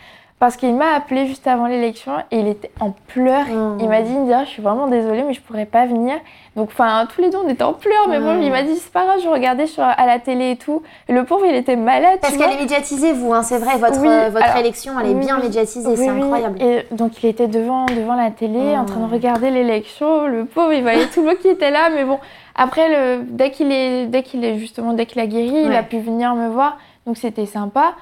[0.46, 3.48] Parce qu'il m'a appelé juste avant l'élection et il était en pleurs.
[3.48, 3.80] Mmh.
[3.82, 6.18] Il m'a dit, je suis vraiment désolée, mais je pourrais pas venir.
[6.56, 8.08] Donc, enfin, tous les deux, on était en pleurs.
[8.10, 10.56] Mais bon, il m'a dit, c'est pas grave, je regardais sur, à la télé et
[10.56, 10.84] tout.
[11.10, 12.20] Et le pauvre, il était malade.
[12.22, 13.78] Parce qu'elle est médiatisée, vous, hein, c'est vrai.
[13.80, 16.22] Votre, Oui, euh, votre alors, élection, elle est oui, bien médiatisée, c'est Oui, oui.
[16.22, 16.62] incroyable.
[16.62, 18.82] Et donc il était devant, devant la télé, Oh.
[18.82, 20.28] en train de regarder l'élection.
[20.28, 21.90] Le pauvre, il voyait tout le monde qui était là.
[21.90, 22.20] Mais bon,
[22.54, 25.82] après, le, dès qu'il est, dès qu'il est justement, dès qu'il a guéri, il a
[25.82, 26.78] pu venir me voir.
[27.08, 27.96] Donc c'était sympa.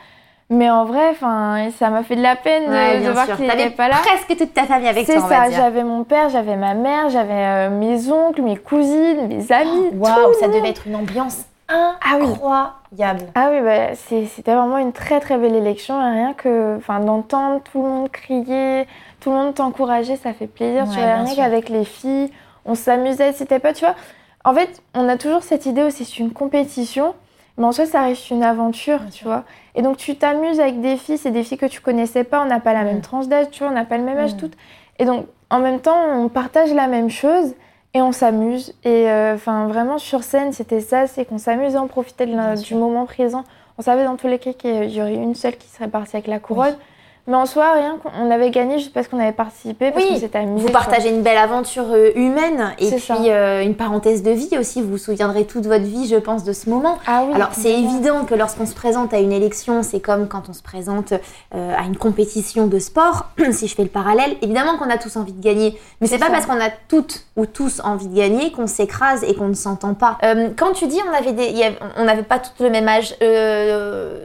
[0.49, 3.25] Mais en vrai, enfin, ça m'a fait de la peine de- Ouais, de, bien voir
[3.35, 3.95] qu'il n'était pas là.
[4.03, 7.09] presque toute ta famille avec C'est toi, va ça, j'avais mon père, j'avais ma mère,
[7.09, 9.89] j'avais euh, mes oncles, mes cousines, mes amis.
[9.91, 10.55] tout Waouh, le ça monde.
[10.57, 12.27] devait être une ambiance Ah oui.
[12.27, 13.25] incroyable.
[13.35, 15.99] Ah oui, bah, c'est- c'était vraiment une très très belle élection.
[15.99, 18.85] et Rien que enfin, d'entendre tout le monde crier,
[19.21, 20.83] tout le monde t'encourager, ça fait plaisir.
[20.83, 22.31] Ouais, tu vois, rien qu'avec les filles,
[22.65, 23.31] on s'amusait.
[23.31, 23.95] C'était pas, tu vois.
[24.43, 27.15] En fait, on a toujours cette idée aussi, c'est une compétition,
[27.57, 29.27] mais en soi, ça reste une aventure, Bien tu sûr.
[29.27, 29.43] vois.
[29.75, 32.45] Et donc, tu t'amuses avec des filles, c'est des filles que tu connaissais pas, on
[32.45, 34.53] n'a pas la même tranche d'âge, tu vois, on n'a pas le même âge toutes.
[34.99, 37.53] Et donc, en même temps, on partage la même chose
[37.93, 38.73] et on s'amuse.
[38.83, 42.75] Et euh, enfin, vraiment, sur scène, c'était ça, c'est qu'on s'amusait, on profitait de du
[42.75, 43.43] moment présent.
[43.77, 46.27] On savait dans tous les cas qu'il y aurait une seule qui serait partie avec
[46.27, 46.75] la couronne.
[47.25, 50.19] Mais en soi, rien qu'on avait gagné juste parce qu'on avait participé, parce Oui, qu'on
[50.19, 50.65] s'était amusé.
[50.65, 54.81] Vous partagez une belle aventure euh, humaine et puis euh, une parenthèse de vie aussi.
[54.81, 56.97] Vous vous souviendrez toute votre vie, je pense, de ce moment.
[57.07, 57.33] Ah oui.
[57.33, 60.61] Alors c'est évident que lorsqu'on se présente à une élection, c'est comme quand on se
[60.61, 61.13] présente
[61.55, 63.27] euh, à une compétition de sport.
[63.51, 66.25] si je fais le parallèle, évidemment qu'on a tous envie de gagner, mais c'est pas
[66.25, 66.31] ça.
[66.33, 69.93] parce qu'on a toutes ou tous envie de gagner qu'on s'écrase et qu'on ne s'entend
[69.93, 70.17] pas.
[70.23, 72.69] Euh, quand tu dis on avait des, il y avait- on n'avait pas tous le
[72.69, 73.15] même âge,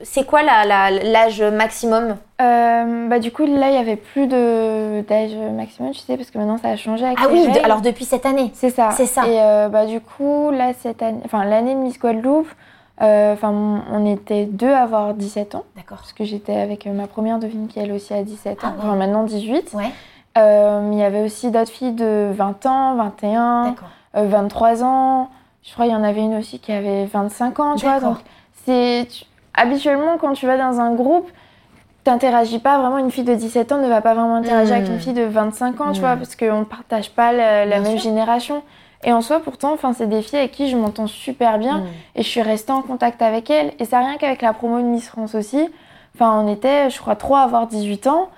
[0.02, 2.16] c'est quoi la- la- l'âge maximum?
[2.40, 6.38] Euh, bah, du coup, là, il y avait plus d'âge maximum, tu sais, parce que
[6.38, 7.64] maintenant, ça a changé avec Ah les oui, règles.
[7.64, 8.51] alors depuis cette année.
[8.55, 8.90] C'est ça.
[8.92, 9.27] C'est ça.
[9.27, 12.48] Et euh, bah, du coup, là, cette année, enfin, l'année de Miss Guadeloupe,
[13.03, 15.64] euh, enfin, on- on était deux à avoir 17 ans.
[15.77, 15.98] D'accord.
[15.98, 18.68] Parce que j'étais avec ma première devine qui, elle aussi, a 17 ans.
[18.68, 18.77] Ah ouais.
[18.85, 19.72] Enfin, maintenant 18.
[19.74, 19.90] Ouais,
[20.37, 23.88] il y avait aussi d'autres filles de 20 ans, 21, d'accord.
[24.16, 25.29] euh, 23 ans.
[25.64, 27.98] Je crois qu'il y en avait une aussi qui avait 25 ans, tu vois.
[27.98, 28.18] Donc,
[28.64, 29.09] c'est
[29.55, 31.29] habituellement quand tu vas dans un groupe,
[32.09, 32.99] t'interagis pas vraiment.
[32.99, 35.01] Une fille de 17 ans ne va pas vraiment interagir avec une Mm.
[35.01, 37.99] fille de 25 ans, tu vois, parce qu'on ne partage pas la, même sûr.
[37.99, 38.62] génération.
[39.05, 41.85] Et en soi, pourtant, enfin, c'est des filles avec qui je m'entends super bien Mm.
[42.16, 43.73] et je suis restée en contact avec elles.
[43.79, 45.68] Et ça rien qu'avec la promo de Miss France aussi.
[46.14, 48.29] Enfin, on était, je crois, trois à avoir 18 ans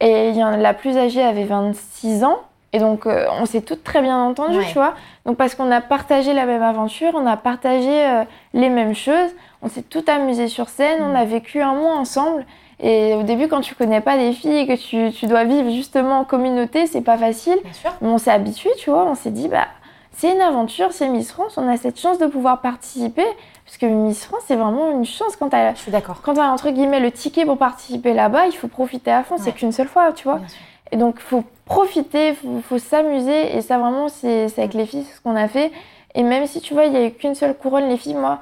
[0.00, 2.38] et la plus âgée avait 26 ans.
[2.74, 4.66] Et donc, euh, on s'est toutes très bien entendues, Ouais.
[4.66, 4.92] tu vois.
[5.24, 9.30] Donc, parce qu'on a partagé la même aventure, on a partagé euh, les mêmes choses,
[9.62, 12.44] on s'est tout amusé sur scène, on a vécu un mois ensemble.
[12.80, 15.70] Et au début, quand tu connais pas des filles et que tu, tu dois vivre
[15.70, 17.58] justement en communauté, c'est pas facile.
[17.64, 17.90] Bien sûr.
[18.00, 19.04] Mais on s'est habitué, tu vois.
[19.04, 19.66] On s'est dit, bah,
[20.12, 23.26] c'est une aventure, c'est Miss France, on a cette chance de pouvoir participer.
[23.64, 26.22] Parce que Miss France, c'est vraiment une chance quand t'as, Je suis d'accord.
[26.22, 29.36] quand t'as entre guillemets le ticket pour participer là-bas, il faut profiter à fond.
[29.36, 29.40] Ouais.
[29.44, 30.38] C'est qu'une seule fois, tu vois.
[30.38, 30.58] Bien sûr.
[30.90, 33.56] Et donc, faut profiter, faut, faut s'amuser.
[33.56, 35.70] Et ça, vraiment, c'est c'est avec les filles, c'est ce qu'on a fait.
[36.14, 38.38] Et même si, tu vois, il n'y a eu qu'une seule couronne, les filles, moi,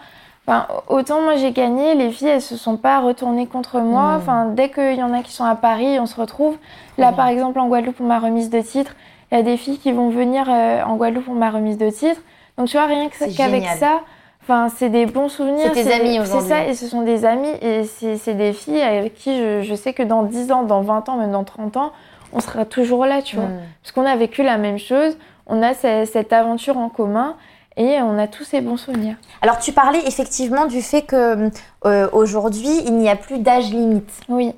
[0.47, 4.13] enfin, autant moi j'ai gagné, les filles, elles se sont pas retournées contre moi.
[4.13, 4.17] Mm.
[4.17, 6.57] Enfin, dès qu'il y en a qui sont à Paris, on se retrouve.
[6.99, 8.93] Là, par exemple, en Guadeloupe, pour ma remise de titre,
[9.31, 11.91] il y a des filles qui vont venir euh, en Guadeloupe pour ma remise de
[11.91, 12.21] titre.
[12.57, 14.01] Donc, tu vois, rien qu'avec ça,
[14.43, 15.71] enfin, c'est des bons souvenirs.
[15.75, 17.51] C'est tes amis C'est ça, et ce sont des amis.
[17.61, 21.09] Et c'est des filles avec qui je, je sais que dans 10 ans, dans 20
[21.09, 21.93] ans, même dans 30 ans,
[22.33, 23.47] on sera toujours là, tu vois.
[23.47, 23.61] Mm.
[23.83, 27.35] Parce qu'on a vécu la même chose, on a ce- cette aventure en commun
[27.77, 29.17] et on a tous ces bons souvenirs.
[29.43, 31.51] Alors, tu parlais effectivement du fait que
[31.85, 34.11] euh, aujourd'hui, il n'y a plus d'âge limite.
[34.29, 34.53] Oui.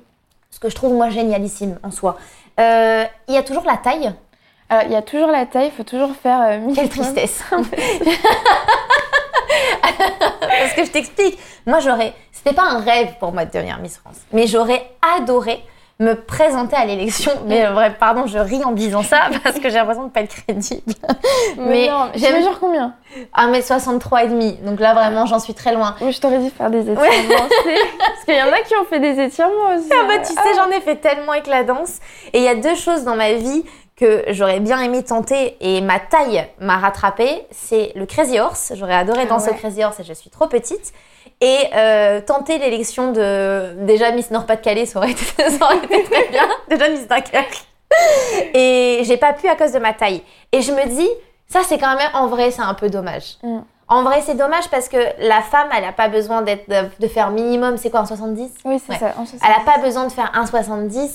[0.51, 2.17] Ce que je trouve, moi, génialissime en soi.
[2.59, 4.13] Euh, il y a toujours la taille?
[4.69, 6.59] Alors, il y a toujours la taille, il faut toujours faire euh.
[6.73, 7.43] Quelle tristesse.
[10.41, 11.37] Parce que je t'explique.
[11.65, 12.13] Moi, j'aurais.
[12.31, 14.17] C'était pas un rêve pour moi de devenir Miss France.
[14.31, 15.63] Mais j'aurais adoré
[15.99, 17.31] me présenter à l'élection.
[17.45, 20.21] Mais euh, vrai, pardon, je ris en disant ça parce que j'ai l'impression de pas
[20.21, 20.93] être crédible.
[21.57, 22.95] Mais, Mais j'aime- mesure combien?
[23.37, 24.53] 1m63 et demi.
[24.63, 25.95] Donc là, vraiment, j'en suis très loin.
[26.01, 27.01] Oui, je t'aurais dit faire des étirements.
[27.03, 29.89] c'est- Parce qu'il y en a qui ont fait des étirements aussi.
[29.91, 31.97] Ah bah tu sais, j'en ai fait tellement avec la danse.
[32.33, 33.63] Et il y a deux choses dans ma vie
[33.97, 37.45] que j'aurais bien aimé tenter et ma taille m'a rattrapé.
[37.51, 38.71] C'est le Crazy Horse.
[38.75, 39.59] J'aurais adoré Ah danser au ouais.
[39.59, 40.93] Crazy Horse et je suis trop petite.
[41.41, 43.73] Et euh, tenter l'élection de...
[43.85, 46.47] Déjà Miss Nord-Pas-de-Calais, ça aurait été, ça aurait été très bien.
[46.69, 47.65] Déjà Miss Dunkerque.
[48.53, 50.21] Et j'ai pas pu à cause de ma taille.
[50.51, 51.09] Et je me dis,
[51.47, 53.37] ça c'est quand même, en vrai, c'est un peu dommage.
[53.43, 53.59] Mm.
[53.91, 57.31] En vrai, c'est dommage parce que la femme, elle a pas besoin d'être, de, faire
[57.31, 58.99] minimum, c'est quoi, un 70 Oui, c'est Ouais.
[58.99, 59.15] ça.
[59.17, 61.09] en elle n'a pas besoin de faire 1,70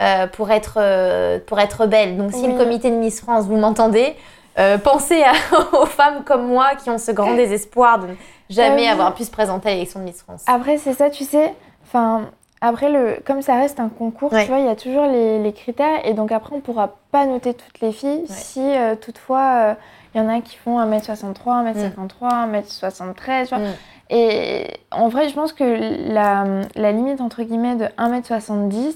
[0.00, 2.16] euh, pour, être, euh, pour être belle.
[2.16, 2.52] Donc, si Oui.
[2.52, 4.14] le comité de Miss France, vous m'entendez,
[4.60, 5.32] euh, pensez à-
[5.82, 8.06] aux femmes comme moi qui ont ce grand désespoir de
[8.50, 8.88] jamais oui.
[8.88, 10.44] avoir pu se présenter à l'élection de Miss France.
[10.46, 11.54] Après, c'est ça, tu sais.
[11.84, 12.22] Enfin,
[12.60, 14.44] après, le, comme ça reste un concours, Ouais.
[14.44, 16.06] tu vois, il y a toujours les, les critères.
[16.06, 19.74] Et donc, après, on pourra pas noter toutes les filles si euh, toutefois euh,
[20.14, 21.34] il y en a qui font 1m63,
[21.72, 23.48] 1m53, 1m73.
[23.48, 23.58] Tu vois.
[23.58, 23.72] Mm.
[24.10, 28.94] Et en vrai, je pense que la, la limite, entre guillemets, de 1m70,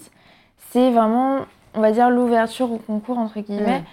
[0.73, 1.39] c'est vraiment,
[1.75, 3.81] on va dire, l'ouverture au concours, entre guillemets.
[3.81, 3.85] Mm.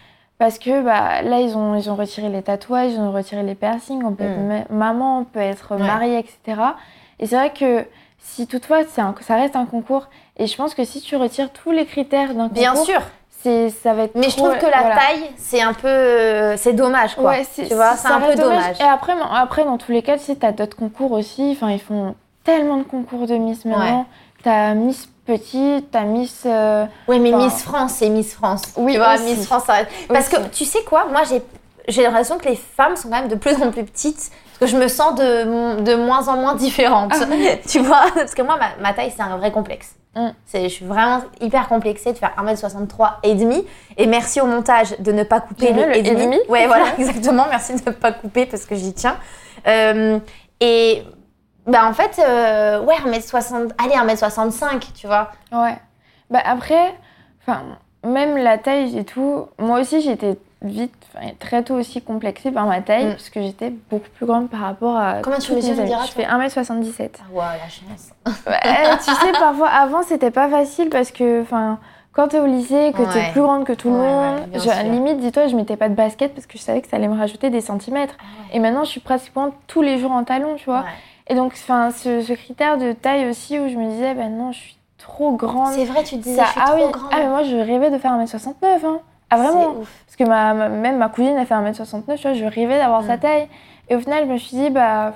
[0.41, 3.54] Parce que bah, là, ils ont, ils ont retiré les tatouages, ils ont retiré les
[3.54, 4.63] piercings, on peut être Mm.
[4.71, 5.86] ma- maman, on peut être Ouais.
[5.86, 6.60] mariée, etc.
[7.19, 7.86] Et c'est vrai que
[8.17, 11.69] si toutefois, un- ça reste un concours, et je pense que si tu retires tous
[11.69, 13.01] les critères d'un concours, Bien sûr,
[13.43, 14.95] ça va être mais je trouve que la voilà.
[14.95, 15.88] taille, c'est un peu.
[15.88, 17.30] euh, C'est dommage, quoi.
[17.30, 18.82] Ouais, c'est, tu vois, c'est un peu dommage.
[18.82, 21.51] Et après, après, dans tous les cas, tu sais, t'as d'autres concours aussi.
[21.51, 24.08] Enfin, ils font tellement de concours de Miss maintenant.
[24.43, 26.43] T'as Miss Petite, t'as Miss...
[26.45, 28.63] euh, Oui, mais Miss France, c'est Miss France.
[28.75, 29.23] Oui, tu vois, aussi.
[29.23, 31.41] Miss France, ça reste- Parce que tu sais quoi, moi j'ai
[31.88, 34.77] j'ai l'impression que les femmes sont quand même de plus en plus petites, parce que
[34.77, 37.12] je me sens de, de moins en moins différente.
[37.13, 37.47] Ah oui.
[37.67, 39.95] tu vois Parce que moi, ma, ma taille, c'est un vrai complexe.
[40.15, 40.27] Mm.
[40.53, 43.65] Je suis vraiment hyper complexée de faire 1m63 et demi.
[43.97, 46.21] Et merci au montage de ne pas couper bien le et demi.
[46.21, 46.39] et demi.
[46.49, 47.45] Ouais, voilà, exactement.
[47.49, 49.17] Merci de ne pas couper parce que j'y tiens.
[49.67, 50.19] Euh,
[50.60, 51.03] et
[51.67, 55.32] bah en fait, euh, ouais, 1m60, allez, 1m65, tu vois.
[55.52, 55.76] Ouais.
[56.30, 56.93] Bah après,
[57.41, 57.62] enfin,
[58.04, 60.93] même la taille et tout, moi aussi j'étais vite,
[61.39, 63.12] très tôt aussi complexée par ma taille, Mm.
[63.12, 65.15] parce que j'étais beaucoup plus grande par rapport à.
[65.24, 67.10] Combien tu mesures, mes Je fais 1m77.
[67.19, 68.12] Ah, ouais, la chance.
[68.47, 71.80] Ouais, tu sais, parfois, avant, c'était pas facile parce que, enfin,
[72.13, 73.08] quand t'es au lycée, que Ouais.
[73.12, 75.95] t'es plus grande que tout le Ouais, monde, ouais, limite, dis-toi, je mettais pas de
[75.95, 78.15] basket parce que je savais que ça allait me rajouter des centimètres.
[78.54, 80.86] Et maintenant, je suis pratiquement tous les jours en talons, tu vois.
[81.27, 84.51] Et donc, enfin, ce, ce critère de taille aussi où je me disais, ben non,
[84.51, 85.73] je suis trop grande.
[85.73, 87.10] C'est vrai, tu te disais, Ça- je suis ah trop oui, grande.
[87.13, 88.99] ah, mais moi, je rêvais de faire 1m69, hein.
[89.29, 89.89] Ah, vraiment ouf.
[90.05, 93.03] Parce que ma, ma- même ma cousine a fait 1m69, tu vois, je rêvais d'avoir
[93.03, 93.19] sa Mm.
[93.19, 93.47] taille.
[93.89, 95.13] Et au final, je me suis dit, bah,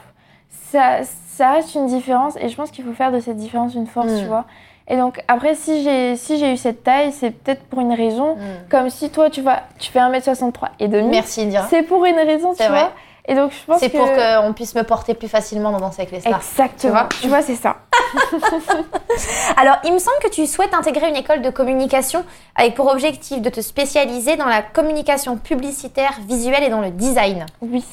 [0.49, 3.87] ça, ça reste une différence et je pense qu'il faut faire de cette différence une
[3.87, 4.19] force, Mm.
[4.19, 4.45] tu vois.
[4.87, 8.35] Et donc, après, si j'ai si eu cette taille, c'est peut-être pour une raison.
[8.35, 8.39] Mm.
[8.69, 11.09] Comme si toi, tu, vois, tu fais 1m63 et demi.
[11.09, 11.63] Merci, Indira.
[11.69, 12.69] C'est pour une raison, tu vrai.
[12.69, 12.91] vois.
[13.27, 13.97] Et donc, je pense C'est que...
[13.97, 14.07] pour
[14.45, 16.37] qu'on puisse me porter plus facilement dans Danser avec les stars.
[16.37, 17.07] Exactement.
[17.21, 17.77] Tu vois, c'est ça.
[19.57, 22.23] Alors, il me semble que tu souhaites intégrer une école de communication
[22.55, 27.45] avec pour objectif de te spécialiser dans la communication publicitaire, visuelle et dans le design.
[27.61, 27.83] Oui.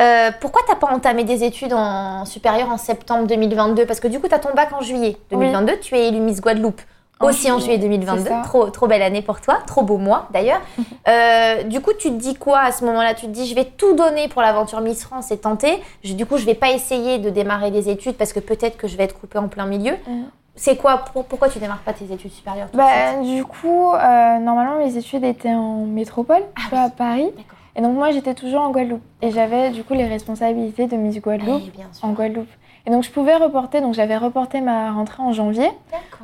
[0.00, 4.18] Euh, pourquoi t'as pas entamé des études en supérieures en septembre 2022 Parce que du
[4.18, 6.80] coup, tu as ton bac en juillet 2022, tu es élue Miss Guadeloupe.
[7.26, 8.42] Aussi en juillet, juillet 2022, c'est ça.
[8.44, 10.60] trop, trop belle année pour toi, trop beau mois d'ailleurs.
[11.08, 13.14] Euh, du coup, tu te dis quoi à ce moment-là?
[13.14, 15.80] Tu te dis, je vais tout donner pour l'aventure Miss France et tenter.
[16.04, 18.86] Je- du coup, je vais pas essayer de démarrer des études parce que peut-être que
[18.86, 19.94] je vais être coupée en plein milieu.
[20.06, 20.24] Mhm.
[20.56, 20.98] C'est quoi?
[21.12, 23.34] Pour- Pourquoi tu démarres pas tes études supérieures tout de Bah, suite?
[23.34, 27.30] du coup, euh, normalement, mes études étaient en métropole, Ah vois, à Paris.
[27.76, 29.02] Et donc, moi, j'étais toujours en Guadeloupe.
[29.22, 32.04] Et j'avais, du coup, les responsabilités de Miss Guadeloupe Eh, sûr.
[32.08, 32.48] en Guadeloupe.
[32.86, 33.80] Et donc, je pouvais reporter.
[33.80, 35.68] Donc, j'avais reporté ma rentrée en janvier.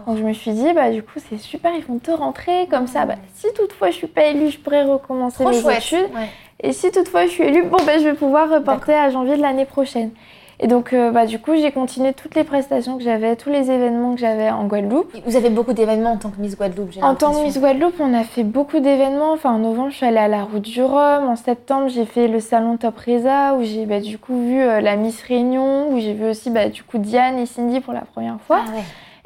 [0.07, 2.67] Donc, je me suis dit, bah, du coup, c'est super, ils font te rentrer.
[2.71, 5.79] Comme ça, bah, si toutefois je suis pas élue, je pourrais recommencer Trop mes chouette.
[5.79, 6.15] études.
[6.15, 6.29] Ouais.
[6.61, 9.43] Et si toutefois je suis élue, bon, ben, je vais pouvoir reporter à janvier de
[9.43, 10.11] l'année prochaine.
[10.59, 13.71] Et donc, euh, bah, du coup, j'ai continué toutes les prestations que j'avais, tous les
[13.71, 15.15] événements que j'avais en Guadeloupe.
[15.27, 17.43] Vous avez beaucoup d'événements en tant que Miss Guadeloupe, j'ai En tant que.
[17.45, 19.33] Miss Guadeloupe, on a fait beaucoup d'événements.
[19.33, 21.29] Enfin, en novembre, je suis allée à la Route du Rhum.
[21.29, 24.81] En septembre, j'ai fait le salon Top Reza où j'ai bah, du coup vu euh,
[24.81, 28.01] la Miss Réunion, où j'ai vu aussi bah, du coup Diane et Cindy pour la
[28.03, 28.61] première fois.
[28.67, 28.83] Ah ouais,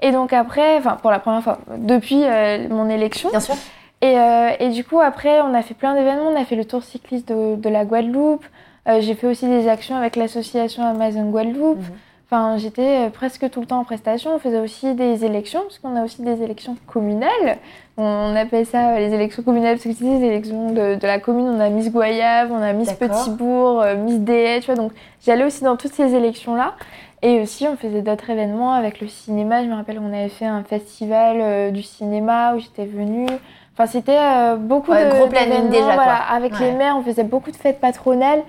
[0.09, 3.31] Et donc après, enfin pour la première fois, depuis euh, mon élection.
[3.31, 3.55] bien sûr.
[4.03, 6.31] Et, euh, et du coup, après, on a fait plein d'événements.
[6.35, 8.45] On a fait le tour cycliste de, de la Guadeloupe.
[8.88, 11.79] Euh, j'ai fait aussi des actions avec l'association Amazon Guadeloupe.
[11.79, 11.97] Mhm.
[12.33, 14.31] Enfin, j'étais euh, presque tout le temps en prestation.
[14.35, 17.59] On faisait aussi des élections, parce qu'on a aussi des élections communales.
[17.97, 21.19] On appelle ça euh, les élections communales, parce que c'est des élections de, de la
[21.19, 21.49] commune.
[21.49, 23.25] On a Miss Goyave, on a Miss D'accord.
[23.25, 24.77] Petit Bourg, euh, Miss Déhet, tu vois.
[24.77, 24.93] Donc,
[25.27, 26.75] j'allais aussi dans toutes ces élections-là.
[27.23, 29.64] Et aussi, on faisait d'autres événements avec le cinéma.
[29.64, 33.27] Je me rappelle, on avait fait un festival du cinéma où j'étais venue.
[33.75, 36.14] Enfin, c'était beaucoup Ouais, de gros planning déjà, quoi.
[36.35, 36.71] Avec Ouais.
[36.71, 38.40] les maires, on faisait beaucoup de fêtes patronales.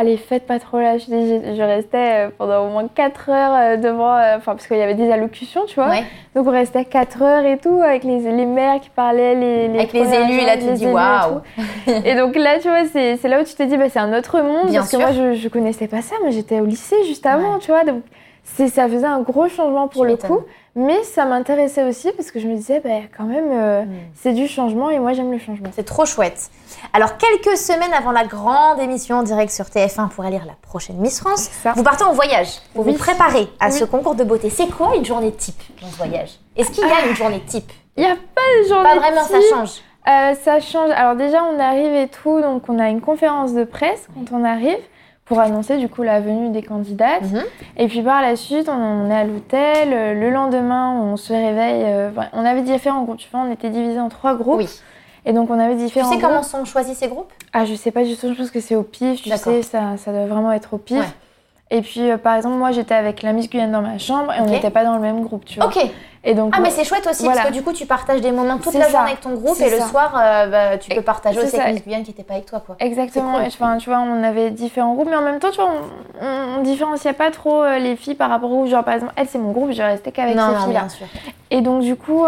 [0.00, 3.76] Ah, les fêtes patronales, je, je- je restais euh, pendant au moins 4 heures euh,
[3.76, 5.88] devant, euh, enfin, parce qu'il y avait des allocutions, tu vois.
[5.88, 6.04] Ouais.
[6.36, 9.78] Donc, on restait 4 heures et tout, avec les, les maires qui parlaient, les, les
[9.80, 11.40] Avec les élus, là, gens, tu te dis, et waouh.
[12.04, 14.40] Et donc là, tu vois, c'est là où tu te dis, bah, c'est un autre
[14.40, 14.68] monde.
[14.68, 15.00] Bien parce sûr.
[15.00, 17.58] que moi, je, je connaissais pas ça, mais j'étais au lycée juste avant, Ouais.
[17.60, 17.82] tu vois.
[17.82, 18.02] Donc,
[18.44, 20.42] c'est- ça faisait un gros changement pour le coup.
[20.80, 23.88] Mais ça m'intéressait aussi parce que je me disais, bah, quand même, euh, Mm.
[24.14, 25.70] c'est du changement et moi, j'aime le changement.
[25.74, 26.50] C'est trop chouette.
[26.92, 30.96] Alors, quelques semaines avant la grande émission en direct sur TF1 pour élire la prochaine
[30.98, 32.92] Miss France, vous partez en voyage pour Oui.
[32.92, 33.72] vous préparer à Oui.
[33.72, 34.50] ce concours de beauté.
[34.50, 36.38] C'est quoi une journée type dans ce voyage?
[36.56, 37.72] Est-ce qu'il y a une journée type?
[37.96, 39.48] Il n'y a pas de journée Pas vraiment, ça type.
[39.50, 39.70] change.
[40.08, 40.90] Euh, ça change.
[40.92, 44.44] Alors déjà, on arrive et tout, donc on a une conférence de presse quand on
[44.44, 44.78] arrive
[45.28, 47.30] pour annoncer du coup la venue des candidates.
[47.30, 47.44] Mhm.
[47.76, 49.92] Et puis par la suite, on, est à l'hôtel.
[49.92, 51.84] Euh, Le lendemain, on se réveille.
[51.86, 53.18] euh, on avait différents groupes.
[53.18, 54.58] Tu vois, on était divisés en trois groupes.
[54.58, 54.68] Oui.
[55.26, 57.30] Et donc on avait Tu différents sais comment sont choisis ces groupes?
[57.52, 58.28] Ah, je sais pas du tout.
[58.32, 59.22] Je pense que c'est au pif.
[59.22, 59.52] Tu D'accord.
[59.52, 60.98] sais, ça, ça doit vraiment être au pif.
[60.98, 61.06] Ouais.
[61.70, 64.40] Et puis, euh, par exemple, moi, j'étais avec la Miss Guyane dans ma chambre et
[64.40, 65.68] on n'était pas dans le même groupe, tu vois.
[65.68, 65.78] Ok.
[66.24, 67.42] Et donc, Ah, mais c'est chouette aussi voilà.
[67.42, 68.90] parce que du coup, tu partages des moments toute la ça.
[68.90, 71.62] journée avec ton groupe et le soir, euh, bah, tu peux partager aussi ça.
[71.62, 72.60] avec Miss Guyane qui n'était pas avec toi.
[72.64, 72.76] quoi.
[72.80, 73.32] Exactement.
[73.34, 73.44] C'est cool.
[73.44, 75.70] Et, Enfin, tu vois, on avait différents groupes, mais en même temps, tu vois,
[76.22, 79.28] on, on différenciait pas trop euh, les filles par rapport au genre, par exemple, elle,
[79.28, 80.80] c'est mon groupe, je restais qu'avec ces non, filles-là.
[80.80, 81.06] bien sûr.
[81.50, 82.24] Et donc, du coup,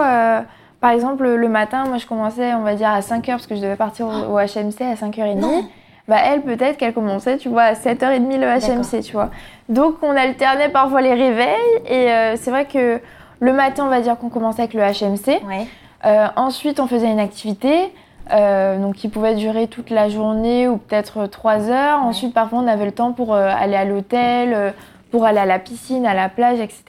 [0.81, 3.61] par exemple, le matin, moi, je commençais, on va dire, à 5h, parce que je
[3.63, 5.39] devais partir au, au HMC à 5h30.
[5.39, 5.65] Non.
[6.11, 9.31] Bah, elle, peut-être qu'elle commençait, tu vois, à 7h30 le HMC, tu vois.
[9.69, 11.55] Donc, on alternait parfois les réveils,
[11.87, 13.01] et euh, c'est vrai que
[13.39, 15.41] le matin, on va dire qu'on commençait avec le HMC.
[15.47, 15.67] Ouais.
[16.07, 17.93] Euh, ensuite, on faisait une activité.
[18.33, 22.01] euh, donc qui pouvait durer toute la journée ou peut-être trois heures.
[22.01, 22.09] Ouais.
[22.09, 24.73] Ensuite, parfois, on avait le temps pour aller à l'hôtel,
[25.13, 26.85] pour aller à la piscine, à la plage, etc.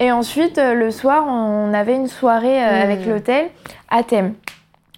[0.00, 2.82] Et ensuite, le soir, on avait une soirée Mhm.
[2.82, 3.46] avec l'hôtel
[3.90, 4.34] à thème.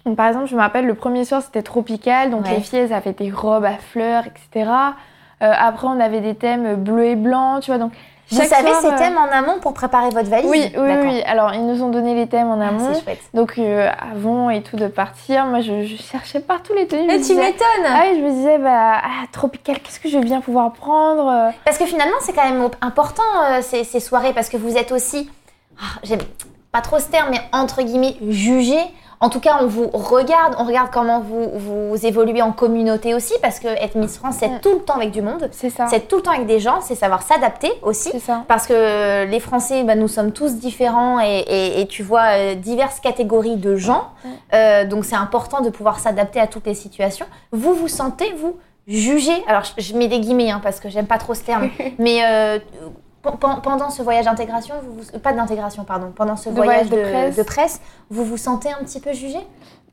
[0.05, 2.29] Donc, par exemple, je me rappelle, le premier soir, c'était tropical.
[2.31, 2.55] Donc, Ouais.
[2.55, 4.69] les filles, elles avaient des robes à fleurs, etc.
[5.43, 7.77] Euh, après, on avait des thèmes bleu et blanc, tu vois.
[7.79, 7.91] Donc,
[8.31, 10.49] Vous savez soir, ces euh, thèmes en amont pour préparer votre valise?
[10.49, 11.21] Oui, oui, oui.
[11.25, 12.93] Alors, ils nous ont donné les thèmes en Ah, amont.
[12.93, 13.19] c'est chouette.
[13.33, 17.09] Donc euh, avant et tout de partir, moi je, je cherchais partout les tenues.
[17.11, 20.17] Et tu disais- m'étonnes Ah oui, je me disais, bah, ah, tropical, qu'est-ce que je
[20.17, 24.31] vais bien pouvoir prendre Parce que finalement, c'est quand même important euh, ces, ces soirées
[24.33, 25.29] parce que vous êtes aussi,
[25.77, 26.21] ah, j'aime
[26.71, 28.77] pas trop ce terme, mais entre guillemets, jugé.
[29.21, 33.33] En tout cas, on vous regarde, on regarde comment vous, vous évoluez en communauté aussi
[33.41, 34.59] parce que être Miss France, c'est Mm.
[34.61, 35.85] tout le temps avec du monde, C'est ça.
[35.89, 38.09] c'est tout le temps avec des gens, c'est savoir s'adapter aussi.
[38.11, 38.43] C'est ça.
[38.47, 42.55] Parce que les Français, bah, nous sommes tous différents et, et- et tu vois euh,
[42.55, 44.07] diverses catégories de gens.
[44.53, 47.27] Euh, donc c'est important de pouvoir s'adapter à toutes les situations.
[47.51, 48.57] Vous vous sentez, vous,
[48.87, 51.69] jugé Alors je, je mets des guillemets hein, parce que j'aime pas trop ce terme.
[51.99, 52.57] mais euh,
[53.21, 57.81] pendant ce voyage d'intégration, vous, pas d'intégration, pardon, pendant ce voyage, de, presse.
[58.09, 59.37] vous vous sentez un petit peu jugé?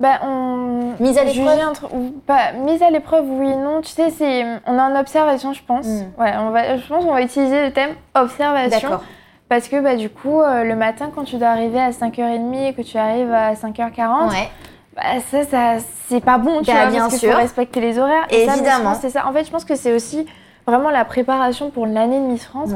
[0.00, 0.94] Bah, on...
[1.00, 1.58] Mise à l'épreuve
[2.26, 3.80] pas Mise à l'épreuve, oui non.
[3.80, 4.44] Tu sais, c'est...
[4.66, 5.86] on est en observation, je pense.
[5.86, 6.20] Hmm.
[6.20, 6.76] Ouais, on va...
[6.76, 8.88] Je pense qu'on va utiliser le thème observation.
[8.88, 9.04] D'accord.
[9.48, 12.74] Parce que bah, du coup, euh, le matin, quand tu dois arriver à 5h30 et
[12.74, 14.48] que tu arrives à 5h40, ouais.
[14.94, 17.32] bah, ça, ça c'est pas bon, tu bah, vois, bien parce sûr.
[17.32, 18.26] faut respecter les horaires.
[18.30, 18.94] Évidemment.
[18.94, 19.26] c'est ça.
[19.26, 20.26] En fait, je pense que c'est aussi
[20.66, 22.70] vraiment la préparation pour l'année de Miss France.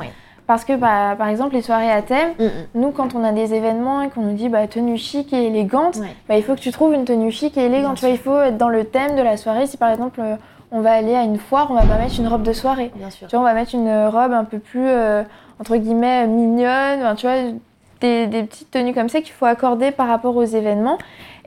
[0.53, 2.51] Parce que, bah, par exemple, les soirées à thème, mm, mm.
[2.75, 5.99] nous, quand on a des événements et qu'on nous dit bah, tenue chic et élégante,
[6.29, 7.97] bah, il faut que tu trouves une tenue chic et élégante.
[7.97, 9.67] Tu vois, il faut être dans le thème de la soirée.
[9.67, 10.37] Si par exemple, euh,
[10.71, 12.91] on va aller à une foire, on va pas mettre une robe de soirée.
[12.97, 13.29] Bien sûr.
[13.29, 15.23] Tu vois, on va mettre une robe un peu plus, euh,
[15.59, 17.15] entre guillemets, mignonne.
[17.17, 17.37] tu vois,
[18.03, 20.99] des, des, petites tenues comme ça qu'il faut accorder par rapport aux événements.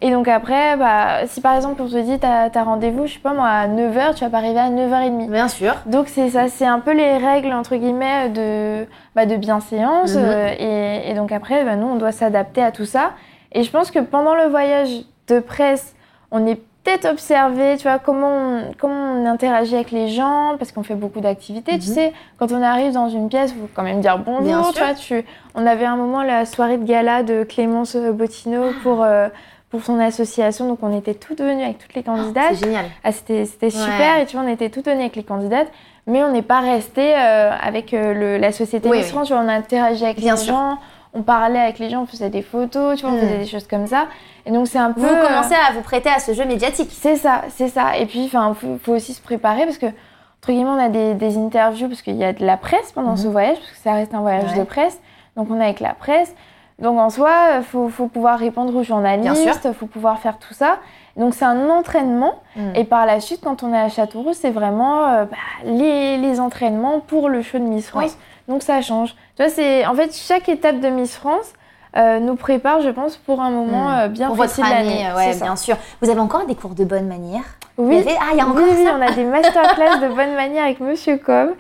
[0.02, 3.20] Et donc après, bah, si par exemple on te dit t'as as, rendez-vous, je sais
[3.20, 5.30] pas moi, à 9h, tu vas pas arriver à 9h30.
[5.30, 5.76] Bien sûr.
[5.86, 10.14] Donc c'est ça, c'est un peu les règles entre guillemets de, bah, de bienséance.
[10.16, 13.12] Euh, et, donc après, bah, nous on doit s'adapter à tout ça.
[13.54, 14.90] Et je pense que pendant le voyage
[15.30, 15.96] de presse,
[16.30, 20.74] on est peut-être observé, tu vois, comment on, comment on interagit avec les gens, parce
[20.74, 21.96] qu'on fait beaucoup d'activités, tu mhm.
[21.96, 22.14] sais.
[22.38, 24.94] Quand on arrive dans une pièce, il faut quand même dire bonjour, tu vois.
[24.94, 29.02] Tu, on avait un moment la soirée de gala de Clémence Bottino pour...
[29.02, 29.30] Euh,
[29.76, 30.68] pour son association.
[30.68, 32.56] Donc, on était toutes venues avec toutes les candidates.
[32.56, 32.86] c'est génial.
[33.04, 34.20] Ah, c'était super.
[34.20, 35.68] Et tu vois, on était toutes venues avec les candidates.
[36.08, 39.48] Mais on n'est pas resté euh, avec euh, le, la société oui, Tu vois, on
[39.48, 40.78] interagi avec les gens.
[41.14, 43.40] On parlait avec les gens, on faisait des photos, tu vois, on faisait hmm.
[43.40, 44.08] des choses comme ça.
[44.46, 45.00] Et donc, c'est un peu.
[45.00, 46.90] Vous commencez à vous prêter à ce jeu médiatique.
[46.92, 47.98] C'est ça, c'est ça.
[47.98, 51.14] Et puis, enfin, faut, faut aussi se préparer parce que, entre guillemets, on a des,
[51.14, 53.18] des interviews parce qu'il y a de la presse pendant mhm.
[53.18, 55.00] ce voyage, parce que ça reste un voyage de presse.
[55.38, 56.36] Donc, on est avec la presse.
[56.80, 60.80] Donc en soi, il faut, pouvoir répondre aux journalistes, il faut pouvoir faire tout ça.
[61.16, 62.36] Donc c'est un entraînement.
[62.56, 62.76] Mm.
[62.76, 67.00] Et par la suite, quand on est à Châteauroux, c'est vraiment euh, bah, les, entraînements
[67.00, 68.18] pour le show de Miss France.
[68.50, 69.16] Donc ça change.
[69.38, 71.54] Tu vois, c'est en fait chaque étape de Miss France.
[71.98, 74.00] Euh, nous prépare, je pense, pour un moment mm.
[74.00, 75.06] euh, bien pour précis de l'année.
[75.16, 75.78] Ouais, bien sûr.
[76.02, 77.44] Vous avez encore des cours de bonne manière?
[77.78, 78.04] Oui.
[78.20, 81.16] ah, il y a encore oui, on a des masterclass de bonne manière avec Monsieur
[81.16, 81.52] Com.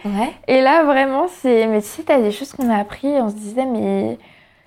[0.49, 1.67] Et là, vraiment, c'est.
[1.67, 4.17] Mais tu sais, t'as des choses qu'on a appris, on se disait, mais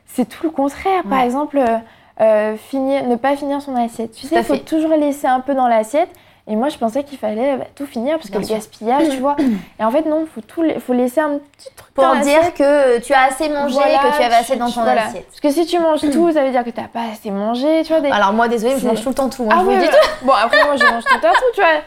[0.08, 1.02] c'est tout le contraire.
[1.08, 1.78] Par exemple, euh,
[2.20, 4.12] euh, finir, ne pas finir son assiette.
[4.12, 6.10] Tu sais, il faut toujours laisser un peu dans l'assiette.
[6.50, 9.36] Et moi, je pensais qu'il fallait bah, tout finir parce que le gaspillage, tu vois.
[9.78, 12.98] Et en fait, non, il faut, tout, faut laisser un petit truc Pour dire que
[13.00, 15.26] tu as assez mangé et que tu avais assez dans ton assiette.
[15.26, 17.82] Parce que si tu manges tout, ça veut dire que tu n'as pas assez mangé,
[17.84, 18.14] tu vois.
[18.14, 19.44] Alors moi, désolée, je mange tout le temps tout.
[19.44, 19.74] Hein, ah, oui,
[20.22, 21.82] Bon, après, moi, je mange tout le temps tout, tu vois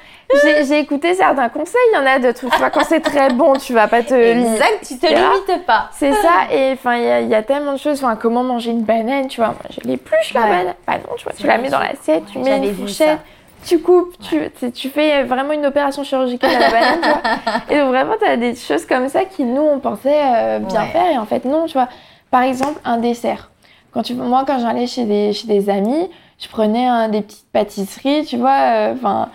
[0.66, 1.82] j'ai écouté certains conseils.
[1.94, 2.50] Il y en a de tout.
[2.50, 4.14] Tu vois, quand c'est très bon, tu vas pas te.
[4.14, 5.90] Exact, tu te limites pas.
[5.94, 6.54] C'est ça.
[6.54, 8.04] Et enfin, il y, a tellement de choses.
[8.04, 9.50] Enfin, comment manger une banane, tu vois.
[9.50, 10.76] Moi, je l'épluche la banane.
[10.88, 13.20] Bah non, tu vois, tu la mets dans l'assiette, tu mets une fourchette.
[13.64, 17.22] Tu coupes, tu, tu fais vraiment une opération chirurgicale à la banane, tu vois.
[17.70, 20.86] Et donc, vraiment, tu as des choses comme ça qui, nous, on pensait euh, bien
[20.86, 21.12] faire.
[21.12, 21.88] Et en fait, non, tu vois.
[22.32, 23.52] Par exemple, un dessert.
[23.92, 26.10] Quand tu, moi, quand j'allais chez des, chez des amis,
[26.42, 29.30] je prenais hein, des petites pâtisseries, tu vois, euh, enfin,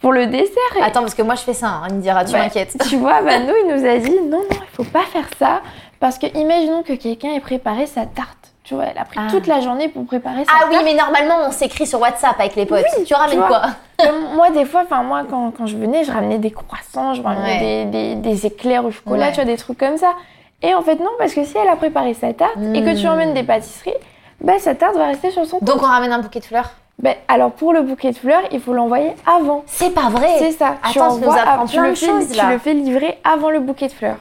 [0.00, 0.52] pour le dessert.
[0.82, 2.76] Attends, parce que moi je fais ça, hein, il me dira, tu m'inquiètes.
[2.88, 5.62] Tu vois, bah, nous, il nous a dit, non, non, il faut pas faire ça,
[6.00, 8.36] parce que imaginons que quelqu'un ait préparé sa tarte.
[8.64, 9.28] Tu vois, elle a pris ah.
[9.30, 10.72] toute la journée pour préparer sa ah, tarte.
[10.74, 12.84] Ah oui, mais normalement, on s'écrit sur WhatsApp avec les potes.
[13.06, 13.62] tu ramènes quoi?
[14.34, 17.84] Moi, des fois, enfin, moi, quand, quand, je venais, je ramenais des croissants, je ramenais
[17.84, 20.14] des, des, des, éclairs au chocolat, tu vois, des trucs comme ça.
[20.62, 23.06] Et en fait, non, parce que si elle a préparé sa tarte et que tu
[23.06, 23.10] hmm.
[23.10, 23.92] emmènes des pâtisseries,
[24.40, 25.68] bah, sa tarte va rester sur son compte.
[25.68, 28.60] Donc on ramène un bouquet de fleurs ben, alors pour le bouquet de fleurs, il
[28.60, 29.62] faut l'envoyer avant.
[29.66, 30.28] C'est pas vrai.
[30.38, 30.76] C'est ça.
[30.82, 34.18] Attends, tu, nous tu, le fais, tu le fais livrer avant le bouquet de fleurs.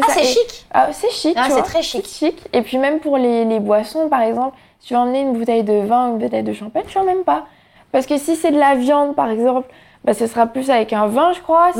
[0.00, 0.66] Ah, c'est chic.
[0.72, 1.34] Ah, c'est chic.
[1.36, 2.06] Ah, c'est très chic.
[2.06, 2.36] chic.
[2.52, 5.64] Et puis même pour les, les, boissons, par exemple, si tu veux emmener une bouteille
[5.64, 7.46] de vin ou une bouteille de champagne, tu même pas.
[7.90, 9.68] Parce que si c'est de la viande, par exemple,
[10.02, 11.72] bah, ce sera plus avec un vin, je crois.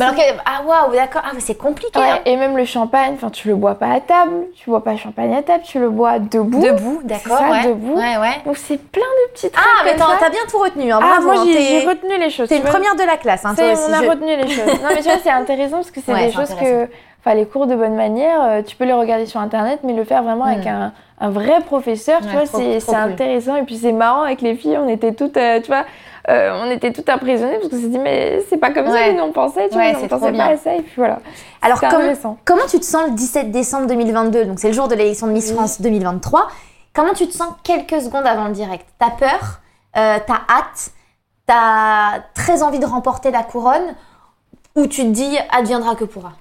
[0.44, 1.22] ah waouh, d'accord.
[1.24, 1.98] Ah, c'est compliqué.
[1.98, 2.18] Hein.
[2.26, 5.34] Et même le champagne, enfin, tu le bois pas à table, tu bois pas champagne
[5.34, 6.60] à table, tu le bois debout.
[6.62, 7.40] Debout, d'accord.
[7.50, 7.64] Ouais.
[7.66, 7.94] debout.
[7.94, 8.42] Ouais, ouais.
[8.44, 9.64] Donc c'est plein de petits trucs.
[9.66, 10.92] Ah, mais t'as bien tout retenu.
[10.92, 12.48] Hein, ah, moi hein, j'ai retenu les choses.
[12.50, 13.44] T'es une première de la classe.
[13.46, 14.66] Hein, toi on a retenu les choses.
[14.66, 16.88] Non, mais tu vois, c'est intéressant parce que c'est des choses que.
[17.22, 20.04] Enfin, les cours de bonne manière, euh, tu peux les regarder sur internet, mais le
[20.04, 20.68] faire vraiment avec hmm.
[20.68, 23.56] un, un, vrai professeur, tu vois, c'est intéressant.
[23.56, 25.84] Et puis c'est marrant avec les filles, on était toutes, euh, tu vois,
[26.28, 29.16] euh, on était tout impressionnés parce qu'on s'est dit mais c'est pas comme ça que
[29.16, 31.18] nous on pensait, tu vois, on pensait pas à ça et puis voilà.
[31.62, 34.94] Alors comment, comment tu te sens le 17 décembre 2022 Donc c'est le jour de
[34.94, 36.48] l'élection de Miss France 2023.
[36.92, 38.86] Comment tu te sens quelques secondes avant le direct?
[38.98, 39.60] T'as peur?
[39.96, 40.90] Euh, T'as hâte?
[41.46, 43.94] T'as très envie de remporter la couronne?
[44.76, 46.32] Ou tu te dis adviendra que pourra?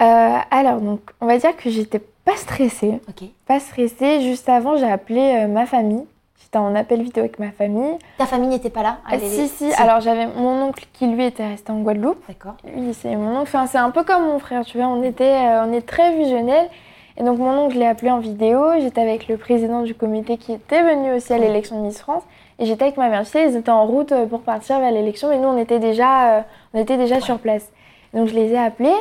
[0.00, 3.00] Euh, Alors donc on va dire que j'étais pas stressée.
[3.46, 4.20] Pas stressée.
[4.20, 6.04] Juste avant j'ai appelé ma famille
[6.58, 7.98] en appel vidéo avec ma famille.
[8.18, 11.46] Ta famille n'était pas là ah, si, si, Alors j'avais mon oncle qui lui était
[11.46, 12.22] resté en Guadeloupe.
[12.28, 12.56] D'accord.
[12.76, 13.42] Lui, c'est mon oncle.
[13.42, 14.86] Enfin, c'est un peu comme mon frère, tu vois.
[14.88, 16.68] On était, euh, on est très fusionnels.
[17.16, 18.60] Et donc mon oncle, je l'ai appelé en vidéo.
[18.80, 22.22] J'étais avec le président du comité qui était venu aussi à l'élection de Miss France.
[22.58, 23.24] Et j'étais avec ma mère.
[23.24, 25.78] Tu sais, ils étaient en route euh, pour partir vers l'élection, mais nous, on était
[25.78, 26.40] déjà, euh,
[26.72, 27.70] on était déjà sur place.
[28.12, 28.94] Donc je les ai appelés.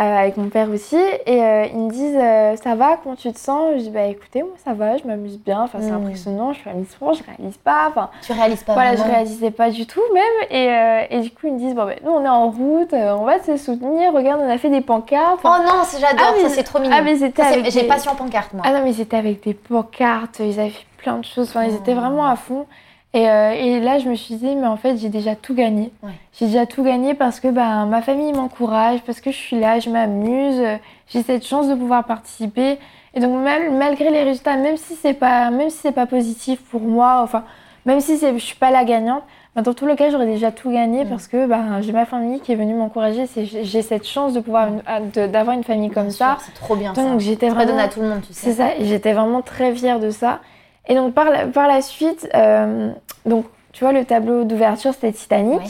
[0.00, 2.14] Euh, avec mon père aussi, et euh, ils me disent
[2.52, 5.04] euh, ça va, comment tu te sens Je dis bah écoutez, moi ça va, je
[5.06, 6.04] m'amuse bien, enfin c'est Mm.
[6.04, 9.02] impressionnant, je suis à Miss France, je réalise pas, enfin Tu réalises pas voilà, je
[9.02, 11.96] réalisais pas du tout même, et, euh, et du coup ils me disent bon ben
[12.04, 14.80] nous on est en route, euh, on va se soutenir, regarde on a fait des
[14.80, 15.40] pancartes.
[15.44, 16.94] Oh non, j'adore, Ah, mais- ça c'est trop mignon.
[16.98, 18.62] ah mais c'était J'ai passion pancarte moi.
[18.66, 21.74] ah non mais c'était avec des pancartes, ils avaient fait plein de choses, enfin ils
[21.74, 22.00] étaient Oh.
[22.00, 22.66] vraiment à fond.
[23.14, 25.90] Et, euh, et là, je me suis dit, mais en fait, j'ai déjà tout gagné.
[26.02, 26.10] Ouais.
[26.38, 29.78] J'ai déjà tout gagné parce que bah, ma famille m'encourage, parce que je suis là,
[29.80, 30.60] je m'amuse,
[31.08, 32.78] j'ai cette chance de pouvoir participer.
[33.14, 36.60] Et donc, mal- malgré les résultats, même si c'est pas, même si c'est pas positif
[36.70, 37.44] pour moi, enfin,
[37.86, 39.22] même si je suis pas la gagnante,
[39.56, 42.40] bah, dans tous les cas, j'aurais déjà tout gagné parce que bah, j'ai ma famille
[42.40, 43.24] qui est venue m'encourager.
[43.62, 44.68] J'ai cette chance de pouvoir
[45.14, 46.36] d'avoir une famille comme Bien ça.
[46.44, 47.02] C'est trop bien ça.
[47.02, 48.50] Donc, j'étais vraiment à tout le monde, tu sais.
[48.50, 50.40] c'est ça, et j'étais vraiment très fière de ça.
[50.88, 52.90] Et donc par la, par la suite, euh,
[53.26, 55.60] donc tu vois le tableau d'ouverture c'était Titanic.
[55.60, 55.66] Ouais.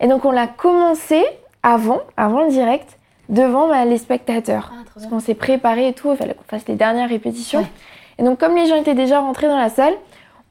[0.00, 1.22] Et donc on l'a commencé
[1.62, 2.98] avant, avant le direct,
[3.28, 4.72] devant bah, les spectateurs.
[4.72, 7.60] Ah, Parce qu'on s'est préparé et tout, il fallait qu'on fasse les dernières répétitions.
[7.60, 7.66] Ouais.
[8.18, 9.94] Et donc comme les gens étaient déjà rentrés dans la salle,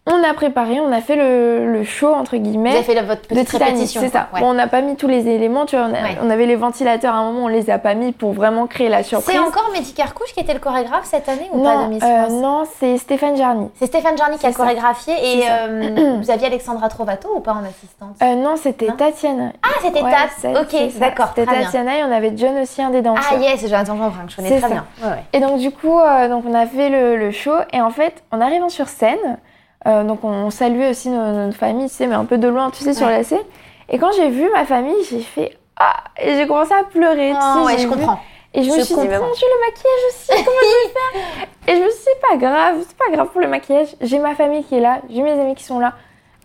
[0.05, 3.03] on a préparé, on a fait le, le show entre Vous guillemets avez fait la-
[3.03, 4.01] votre de Titanic, répétition.
[4.01, 4.27] c'est ça.
[4.29, 4.39] quoi.
[4.39, 4.45] Ouais.
[4.45, 6.17] Bon, on n'a pas mis tous les éléments, tu vois, on, a- Ouais.
[6.21, 8.89] on avait les ventilateurs à un moment, on les a pas mis pour vraiment créer
[8.89, 9.33] la surprise.
[9.33, 12.27] C'est encore Mehdi Carcouche qui était le chorégraphe cette année ou pas de Miss euh,
[12.41, 13.69] non, c'est Stéphane Jarny.
[13.79, 14.57] C'est Stéphane Jarny qui a ça.
[14.57, 18.17] chorégraphié et euh, vous aviez Alexandra Trovato ou pas en assistante?
[18.21, 18.87] Euh, non, c'était.
[18.87, 19.53] Tatiana.
[19.63, 20.61] Ah, c'était Ouais, Tat.
[20.61, 21.63] Ok, d'accord, C'était bien.
[21.63, 23.23] Tatiana et on avait John aussi, un des danseurs.
[23.31, 24.67] Ah yes, Jonathan Jean Brun, que je connais très ça.
[24.67, 24.85] bien.
[25.31, 25.97] Et donc du coup,
[26.29, 29.37] donc on a fait le, le show et en fait, en arrivant sur scène,
[29.87, 32.69] euh, donc on, on saluait aussi notre famille, tu sais, mais un peu de loin,
[32.71, 33.17] tu sais, sur Ouais.
[33.17, 33.39] la scène.
[33.89, 37.31] Et quand j'ai vu ma famille, j'ai fait ah et j'ai commencé à pleurer.
[37.31, 38.19] tu Oh, sais, ouais, j'ai je vu- comprends.
[38.55, 39.25] Et je me Je suis dit, comprends.
[39.27, 42.27] mon Dieu, le maquillage aussi, comment je vais faire Et je me suis dit, c'est
[42.29, 43.87] pas grave, c'est pas grave pour le maquillage.
[44.01, 45.93] J'ai ma famille qui est là, j'ai mes amis qui sont là.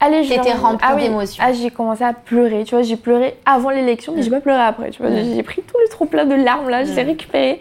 [0.00, 1.10] Allez, je T'étais remplie ah oui.
[1.40, 4.24] Ah, j'ai commencé à pleurer, tu vois, j'ai pleuré avant l'élection, mais Mm.
[4.24, 5.10] j'ai pas pleuré après, tu vois.
[5.10, 5.34] Mm.
[5.34, 7.08] J'ai pris tout le trop plein de larmes là, je l'ai Mm.
[7.08, 7.60] récupéré.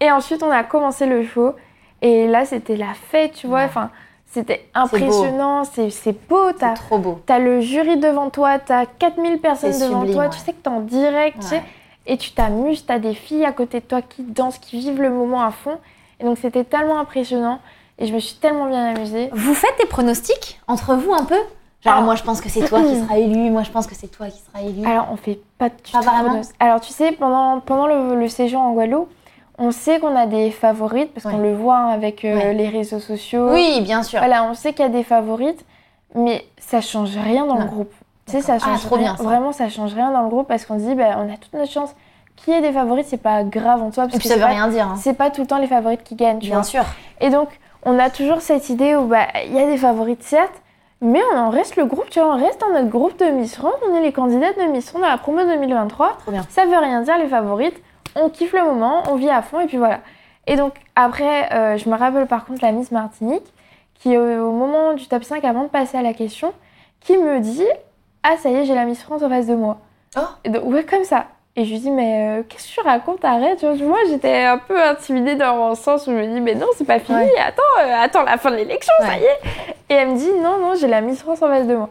[0.00, 1.54] Et ensuite, on a commencé le show.
[2.02, 3.60] Et là, c'était la fête, tu vois.
[3.64, 3.68] Ouais.
[4.32, 6.52] C'était impressionnant, c'est c'est beau.
[6.52, 7.20] T'as C'est trop beau.
[7.26, 10.30] T'as le jury devant toi, t'as 4000 personnes devant sublime, toi, ouais.
[10.30, 11.62] tu sais que t'es en direct, tu sais,
[12.06, 15.10] et tu t'amuses, t'as des filles à côté de toi qui dansent, qui vivent le
[15.10, 15.78] moment à fond.
[16.20, 17.58] Et donc c'était tellement impressionnant
[17.98, 19.30] et je me suis tellement bien amusée.
[19.32, 21.38] Vous faites des pronostics entre vous un peu?
[21.82, 23.94] Genre, Alors- moi je pense que c'est toi qui seras élu, moi je pense que
[23.94, 24.86] c'est toi qui seras élu.
[24.86, 26.40] Alors on fait pas de vraiment?
[26.60, 29.10] Alors tu sais, pendant, pendant le, le séjour en Guadeloupe,
[29.60, 32.54] on sait qu'on a des favorites parce qu'on le voit hein, avec euh, Ouais.
[32.54, 33.50] les réseaux sociaux.
[33.52, 34.18] Oui, bien sûr.
[34.18, 35.64] Voilà, on sait qu'il y a des favorites,
[36.14, 37.60] mais ça change rien dans Non.
[37.60, 37.92] le groupe.
[38.26, 38.68] Tu sais, ça D'accord.
[38.70, 39.04] Ah, change trop rien.
[39.12, 39.22] bien, ça.
[39.22, 41.52] Vraiment, ça change rien dans le groupe parce qu'on se dit, bah, on a toute
[41.52, 41.94] notre chance.
[42.36, 44.40] Qui est des favorites, c'est pas grave en soi Et parce puis que ça veut
[44.40, 44.86] pas, rien dire.
[44.86, 44.94] hein.
[44.98, 46.64] c'est pas tout le temps les favorites qui gagnent, tu Bien vois.
[46.64, 46.84] sûr.
[47.20, 47.48] Et donc,
[47.84, 50.54] on a toujours cette idée où bah, il y a des favorites, certes,
[51.02, 53.56] mais on en reste le groupe, tu vois, on reste dans notre groupe de Miss
[53.56, 56.16] France, on est les candidates de Miss France dans la promo 2023.
[56.22, 56.46] Trop bien.
[56.48, 57.76] Ça veut rien dire, les favorites.
[58.16, 60.00] On kiffe le moment, on vit à fond, et puis voilà.
[60.46, 63.46] Et donc, après, euh, je me rappelle par contre la Miss Martinique,
[63.94, 66.52] qui, euh, au moment du top 5, avant de passer à la question,
[67.00, 67.66] qui me dit
[68.22, 69.78] Ah, ça y est, j'ai la Miss France en face de moi.
[70.16, 70.20] Oh.
[70.44, 71.26] Et donc, ouais, comme ça.
[71.56, 73.58] Et je lui dis, mais euh, qu'est-ce que tu racontes Arrête.
[73.58, 76.54] Tu vois, Moi, j'étais un peu intimidée dans le sens où je me dis, mais
[76.54, 77.18] non, c'est pas fini.
[77.18, 77.38] Ouais.
[77.38, 79.38] Attends, euh, attends la fin de l'élection, ça y est.
[79.90, 81.88] Et elle me dit, non, non, j'ai la Miss France en face de moi.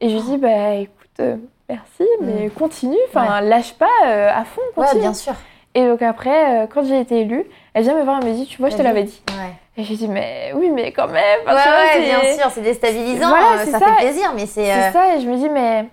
[0.00, 1.38] Et je lui dis, bah écoute,
[1.68, 2.96] merci, mais continue.
[3.08, 5.00] Enfin, lâche pas à fond, Ouais, continue.
[5.00, 5.32] bien sûr.
[5.74, 7.44] Et donc après, euh, quand j'ai été élue,
[7.74, 9.22] elle vient me voir, elle me dit, tu vois, je te l'avais dit.
[9.28, 9.52] Ouais.
[9.76, 11.40] Et je lui dis, mais oui, mais quand même.
[11.46, 13.28] Ouais, ouais, bien sûr, c'est déstabilisant.
[13.28, 13.86] Voilà, euh, c'est ça, ça.
[13.86, 14.64] fait plaisir, mais c'est.
[14.64, 15.84] C'est euh, ça, et je me dis, mais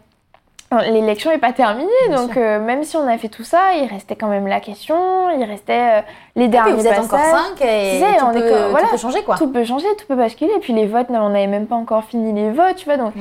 [0.73, 3.73] euh, l'élection n'est pas terminée, Bien donc euh, même si on a fait tout ça,
[3.79, 6.01] il restait quand même la question, il restait euh,
[6.35, 7.41] les et derniers puis vous êtes encore passages.
[7.59, 8.87] 5 et, sais, tout, on est peut, que- tout voilà.
[8.87, 9.35] peut changer quoi.
[9.37, 12.03] Tout peut changer, tout peut basculer, et puis les votes, on n'avait même pas encore
[12.05, 13.19] fini les votes, tu vois, donc Mm.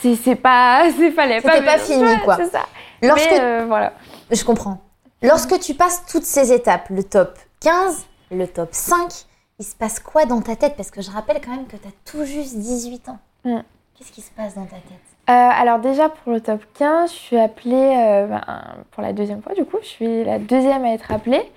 [0.00, 1.52] c'est c'est pas, c'est fallait pas.
[1.52, 2.36] C'était pas fini, quoi.
[2.36, 2.64] C'est ça.
[3.00, 3.92] Lorsque Mais euh, voilà.
[4.30, 4.76] Je comprends.
[5.22, 9.12] Lorsque tu passes toutes ces étapes, le top 15, le top 5,
[9.60, 10.74] il se passe quoi dans ta tête?
[10.76, 13.18] Parce que je rappelle quand même que tu as tout juste 18 ans.
[13.44, 13.60] Mm.
[13.96, 15.12] Qu'est-ce qui se passe dans ta tête?
[15.30, 18.42] Euh, alors déjà pour le top 15, je suis appelée euh, ben,
[18.90, 21.48] pour la deuxième fois du coup, je suis la deuxième à être appelée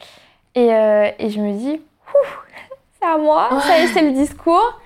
[0.53, 1.81] et, euh, et je me dis,
[3.01, 4.79] c'est à moi, ça y est, c'est le discours.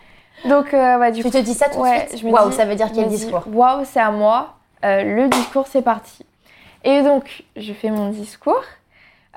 [0.47, 0.73] Donc
[1.13, 3.43] du Tu te dis ça tout Ouais, de suite Waouh, ça veut dire quel discours?
[3.51, 4.55] Waouh, c'est à moi.
[4.81, 6.25] Le discours, c'est parti.
[6.83, 8.61] Et donc, je fais mon discours.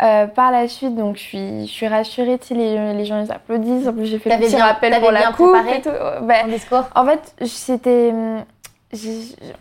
[0.02, 2.38] Euh, par la suite, donc, je suis, je suis rassurée.
[2.50, 3.86] Les, les gens ils applaudissent.
[3.86, 5.90] En plus, j'ai fait le petit bien- rappel pour la coupe et tout.
[6.22, 6.84] Ben, discours?
[6.94, 8.10] En fait, c'était.
[8.12, 8.42] hum,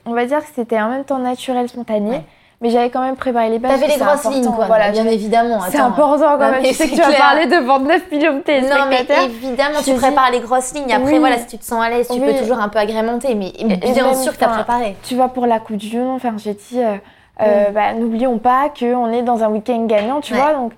[0.05, 2.09] On va dire que c'était en même temps naturel, spontané.
[2.09, 2.21] Ouais.
[2.61, 3.71] mais j'avais quand même préparé les bases.
[3.71, 4.65] T'avais les grosses lignes, quoi.
[4.65, 5.59] Voilà, bien évidemment.
[5.69, 6.63] c'est important quand même.
[6.63, 9.23] Tu sais que tu vas parler devant 9 millions de Non, mais téléspectateurs.
[9.23, 10.93] évidemment, tu dis- prépares les grosses lignes.
[10.93, 11.19] Après, Oui.
[11.19, 12.25] voilà, si tu te sens à l'aise, tu Oui.
[12.33, 13.33] peux toujours un peu agrémenter.
[13.35, 14.95] Mais bien sûr que t'as préparé.
[15.03, 16.97] tu vois, pour la Coupe du Monde, enfin, j'ai dit, euh,
[17.41, 20.39] euh, bah, n'oublions pas qu'on est dans un week-end gagnant, tu Ouais.
[20.39, 20.53] vois.
[20.53, 20.73] Donc,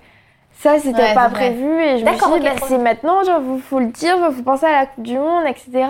[0.52, 1.64] ça, c'était Ouais, pas prévu.
[1.82, 4.66] Et je me suis dit, bah, c'est maintenant, genre, faut, faut le dire, faut penser
[4.66, 5.86] à la Coupe du Monde, etc.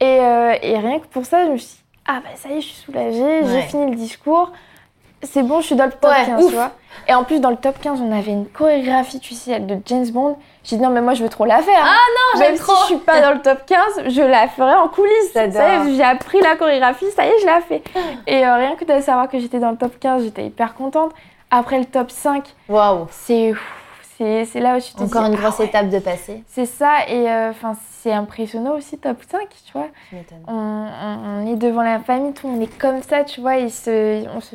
[0.00, 2.52] Et, euh, et rien que pour ça, je me suis dit, ah, bah, ça y
[2.58, 4.50] est, je suis soulagée, j'ai fini le discours.
[5.24, 6.50] C'est bon, je suis dans le top Ouais, 15, ouf.
[6.50, 6.70] tu vois.
[7.08, 10.06] Et en plus, dans le top 15, on avait une chorégraphie, tu sais, de James
[10.10, 10.36] Bond.
[10.64, 11.82] J'ai dit, non, mais moi, je veux trop la faire.
[11.82, 11.96] Ah
[12.36, 12.74] non, j'aime si trop.
[12.82, 15.32] je suis pas dans le top 15, je la ferai en coulisses.
[15.34, 15.60] J'adore.
[15.60, 17.82] Ça y est, J'ai appris la chorégraphie, ça y est, je la fais.
[18.26, 21.12] Et euh, rien que de savoir que j'étais dans le top 15, j'étais hyper contente.
[21.50, 23.06] Après le top 5, Waouh.
[23.10, 23.52] c'est
[24.18, 25.64] c'est là où tu te Encore dis, une ah grosse ouais.
[25.66, 26.44] étape de passer.
[26.46, 27.50] C'est ça, et euh,
[28.02, 29.88] c'est impressionnant aussi, top 5, tu vois.
[30.46, 33.68] On, on- on est devant la famille, tout monde est comme ça, tu vois.
[33.68, 34.54] Se, on se-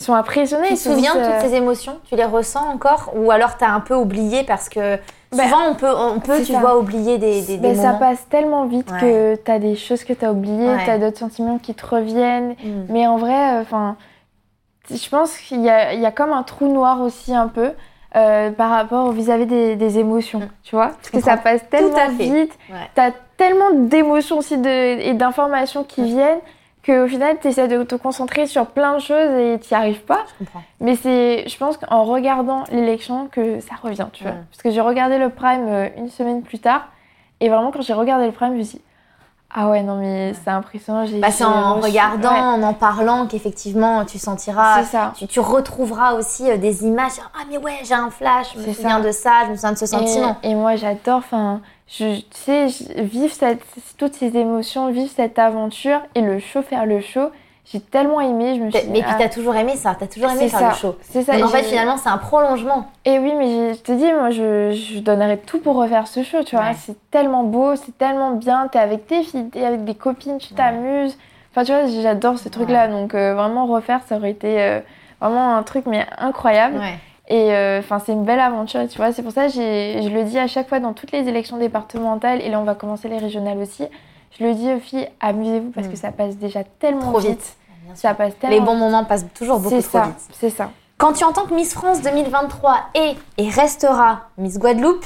[0.00, 0.68] ils sont impressionnés.
[0.68, 1.98] Tu te souviens de toutes euh, ces émotions?
[2.08, 3.12] Tu les ressens encore?
[3.16, 4.96] Ou alors t'as un peu oublié parce que
[5.32, 6.58] Bah, souvent on peut, on peut tu ça.
[6.60, 9.00] vois, oublier des, des, des ben, ça passe tellement vite Ouais.
[9.00, 10.82] que t'as des choses que t'as oubliées, Ouais.
[10.86, 12.50] t'as d'autres sentiments qui te reviennent.
[12.62, 12.86] Mm.
[12.88, 13.96] Mais en vrai, enfin,
[14.90, 17.70] je pense qu'il y a, y a comme un trou noir aussi un peu
[18.16, 20.48] euh, par rapport vis-à-vis des, des émotions, Mm.
[20.62, 20.88] tu vois?
[20.88, 22.76] Parce que ça passe tellement vite, Ouais.
[22.94, 26.04] t'as tellement d'émotions aussi de, et d'informations qui Mm.
[26.04, 26.38] viennent
[26.84, 30.02] qu'au final, tu essaies de te concentrer sur plein de choses et tu n'y arrives
[30.02, 30.24] pas.
[30.40, 30.60] Je.
[30.80, 34.34] Mais c'est, je pense qu'en regardant l'élection que ça revient, tu vois.
[34.50, 36.88] Parce que j'ai regardé le prime euh, une semaine plus tard
[37.40, 38.84] et vraiment quand j'ai regardé le prime, je me suis dit,
[39.56, 41.06] ah ouais, non mais c'est impressionnant.
[41.06, 45.12] J'ai, Bah, c'est en reçu- regardant, Ouais, en en parlant qu'effectivement tu sentiras, c'est ça.
[45.16, 47.12] tu, tu retrouveras aussi euh, des images.
[47.34, 49.06] Ah mais ouais, j'ai un flash, je me souviens ça.
[49.06, 50.36] de ça, je me souviens de ce sentiment.
[50.42, 53.62] et moi j'adore, enfin, tu sais, vivre cette,
[53.98, 57.30] toutes ces émotions, vivre cette aventure et le show, faire le show,
[57.72, 60.06] j'ai tellement aimé, je me suis dit, Mais puis ah, t'as toujours aimé ça, t'as
[60.06, 60.96] toujours aimé faire ça, le show.
[61.00, 61.36] C'est ça.
[61.38, 62.88] Donc, en fait finalement c'est un prolongement.
[63.06, 66.42] Et oui, mais je te dis, moi, je, je donnerais tout pour refaire ce show,
[66.42, 66.66] tu vois.
[66.66, 66.76] Ouais.
[66.78, 68.68] C'est tellement beau, c'est tellement bien.
[68.68, 71.16] T'es avec tes filles, t'es avec des copines, tu t'amuses.
[71.50, 72.88] Enfin, tu vois, j'adore ce truc-là.
[72.88, 74.80] Donc, euh, vraiment, refaire, ça aurait été euh,
[75.20, 76.80] vraiment un truc, mais incroyable.
[77.28, 79.12] Et euh, enfin, c'est une belle aventure, tu vois.
[79.12, 82.42] C'est pour ça je le dis à chaque fois dans toutes les élections départementales.
[82.42, 83.84] Et là, on va commencer les régionales aussi.
[84.38, 85.90] Je le dis aux filles, amusez-vous parce Mm.
[85.90, 87.56] que ça passe déjà tellement Trop vite.
[87.94, 90.14] Ça passe tellement Les bons moments passent toujours beaucoup trop ça, vite.
[90.32, 90.70] c'est ça.
[90.98, 95.04] Quand tu entends que Miss France 2023 est et restera Miss Guadeloupe,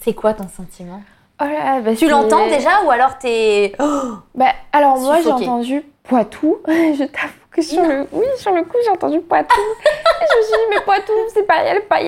[0.00, 1.02] c'est quoi ton sentiment?
[1.40, 3.72] Oh là, bah, Tu l'entends déjà ou alors t'es.
[3.80, 6.58] Oh, Bah, alors moi j'ai entendu Poitou.
[6.66, 9.54] je t'avoue que sur le, oui, sur le coup j'ai entendu Poitou.
[9.60, 12.02] Et je me suis dit mais Poitou, c'est pas, elle est pas, pas,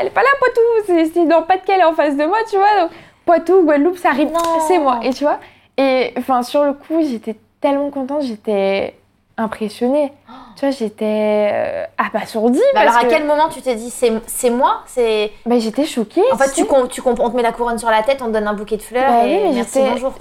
[0.00, 0.60] elle est pas là Poitou.
[0.86, 2.80] C'est, c'est dans Pas-de-Calais en face de moi, tu vois.
[2.82, 2.90] Donc
[3.30, 4.30] Poitou, Guadeloupe, ça arrive,
[4.66, 4.98] c'est moi.
[5.04, 5.38] Et tu vois.
[5.76, 8.94] Et enfin sur le coup j'étais tellement contente, j'étais
[9.36, 10.12] impressionnée.
[10.56, 14.12] Tu vois, j'étais euh, abasourdie Bah alors à que quel moment tu te dis c'est
[14.26, 16.22] c'est moi C'est bah, j'étais choquée.
[16.32, 18.26] en fait tu com- tu comp- on te met la couronne sur la tête, on
[18.26, 20.12] te donne un bouquet de fleurs Bah et oui, mais merci j'étais, bonjour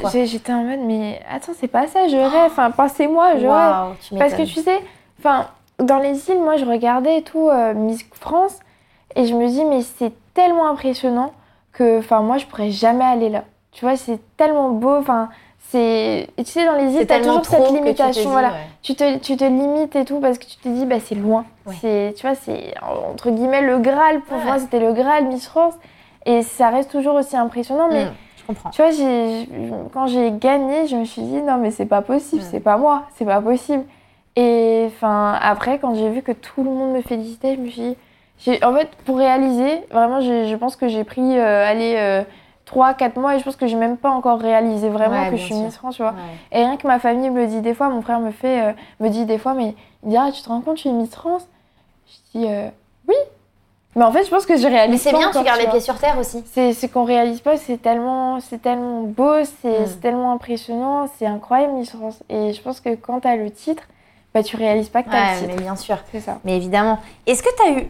[0.50, 2.32] en mode mais attends c'est pas ça, je rêve.
[2.52, 3.96] Enfin passez-moi, je rêve.
[4.08, 4.80] Tu Parce que tu sais,
[5.20, 5.48] enfin,
[5.80, 8.58] dans les îles, moi je regardais et tout euh, Miss France
[9.16, 11.34] et je me dis mais c'est tellement impressionnant
[11.80, 13.44] que, enfin, moi je pourrais jamais aller là.
[13.72, 15.30] Tu vois, c'est tellement beau, enfin,
[15.70, 18.50] c'est, et tu sais, dans les îles, t'as toujours trop cette tu limitation, voilà.
[18.50, 18.54] ouais.
[18.82, 21.46] Tu te, tu te limites et tout parce que tu te dis bah c'est loin.
[21.66, 21.76] Ouais.
[21.80, 22.74] C'est, tu vois, c'est
[23.12, 24.22] entre guillemets le Graal.
[24.22, 24.44] Pour Ouais.
[24.46, 25.76] moi, c'était le Graal Miss France
[26.26, 28.06] et ça reste toujours aussi impressionnant, mais.
[28.06, 28.70] Mm, je comprends.
[28.72, 29.48] Tu vois, j'ai,
[29.94, 32.46] quand j'ai gagné, je me suis dit non mais c'est pas possible, Mm.
[32.50, 33.84] c'est pas moi, c'est pas possible.
[34.36, 37.82] Et enfin après, quand j'ai vu que tout le monde me félicitait, je me suis
[37.82, 37.98] dit,
[38.64, 42.24] en fait, pour réaliser, vraiment, j'ai- je pense que j'ai pris euh, allez
[42.66, 45.44] 3-4 mois et je pense que j'ai même pas encore réalisé vraiment Ouais, que je
[45.44, 45.56] suis.
[45.56, 46.12] Miss France, tu vois.
[46.12, 46.18] Ouais.
[46.60, 48.72] Et rien que ma famille me le dit des fois, mon frère me fait, euh,
[49.00, 49.74] me dit des fois, mais
[50.04, 51.48] il dit ah tu te rends compte, tu es Miss France.
[52.34, 52.68] Je dis euh,
[53.08, 53.16] oui.
[53.96, 54.92] Mais en fait, je pense que je réalise.
[54.92, 56.44] Mais c'est bien, encore, tu gardes les pieds sur terre aussi.
[56.54, 59.86] C'est ce qu'on réalise pas, c'est tellement, c'est tellement beau, c'est Mm.
[59.88, 62.22] c'est tellement impressionnant, c'est incroyable Miss France.
[62.30, 63.82] Et je pense que quand t'as le titre,
[64.34, 65.98] bah tu réalises pas que t'as Ouais, le mais bien sûr.
[66.12, 66.38] C'est ça.
[66.46, 67.00] Mais évidemment.
[67.26, 67.88] Est-ce que tu as eu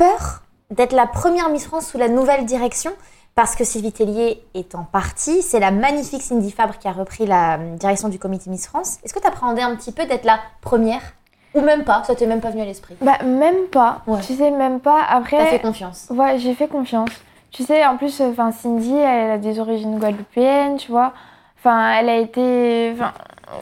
[0.00, 0.40] peur
[0.70, 2.90] d'être la première Miss France sous la nouvelle direction
[3.34, 5.42] Parce que Sylvie Tellier est en partie.
[5.42, 8.98] C'est la magnifique Cindy Fabre qui a repris la euh, direction du comité Miss France.
[9.04, 11.02] Est-ce que tu appréhendais un petit peu d'être la première?
[11.54, 12.96] Ou même pas Ça t'est même pas venu à l'esprit?
[13.02, 14.00] Bah même pas.
[14.06, 14.20] Ouais.
[14.20, 15.02] Tu sais même pas.
[15.02, 15.36] Après.
[15.36, 16.06] T'as fait confiance.
[16.08, 17.10] Ouais, j'ai fait confiance.
[17.50, 21.12] Tu sais, en plus, enfin, Cindy, elle a des origines guadeloupéennes, tu vois.
[21.58, 23.12] Enfin, elle a été, enfin,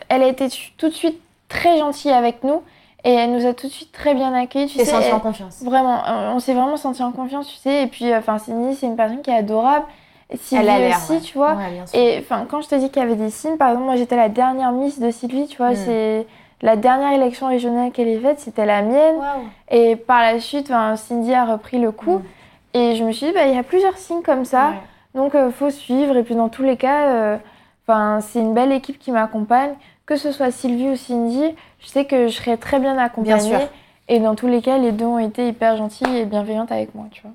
[0.09, 2.63] elle a été tout de suite très gentille avec nous
[3.09, 4.67] et elle nous a tout de suite très bien accueillis.
[4.67, 5.63] Tu t'es sais, en confiance.
[5.63, 6.03] Vraiment,
[6.35, 7.85] on s'est vraiment senti en confiance, tu sais.
[7.85, 9.87] Et puis, euh, enfin, Cindy, c'est une personne qui est adorable.
[10.35, 10.97] Sylvie Elle a l'air.
[10.99, 11.21] aussi, ouais.
[11.21, 11.55] tu vois.
[11.55, 11.83] Ouais.
[11.95, 14.17] Et enfin, quand je te dis qu'il y avait des signes, par exemple, moi j'étais
[14.17, 15.77] la dernière Miss de Sylvie, tu vois, Mm.
[15.77, 16.27] c'est
[16.61, 19.17] la dernière élection régionale qu'elle ait faite, c'était la mienne.
[19.71, 22.19] Et par la suite, Cindy a repris le coup.
[22.19, 22.23] Mm.
[22.75, 24.73] Et je me suis dit, bah, il y a plusieurs signes comme ça.
[25.15, 26.15] Donc, il faut suivre.
[26.19, 27.39] Et puis, dans tous les cas,
[28.21, 29.73] c'est une belle équipe qui m'accompagne.
[30.09, 33.51] Que ce soit Sylvie ou Cindy, je sais que je serai très bien accompagnée.
[33.51, 33.69] Bien sûr.
[34.09, 37.05] Et dans tous les cas, les deux ont été hyper gentils et bienveillantes avec moi,
[37.11, 37.33] tu vois.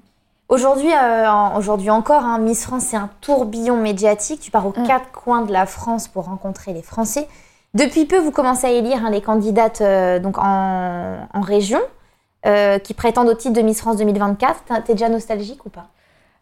[0.50, 4.40] Aujourd'hui, euh, aujourd'hui encore, hein, Miss France, c'est un tourbillon médiatique.
[4.40, 4.88] Tu pars aux mm.
[4.88, 7.28] quatre coins de la France pour rencontrer les Français.
[7.76, 11.80] Depuis peu, vous commencez à élire hein, les candidates euh, donc en, région
[12.48, 14.84] euh, qui prétendent au titre de Miss France 2024.
[14.84, 15.90] T'es déjà nostalgique ou pas?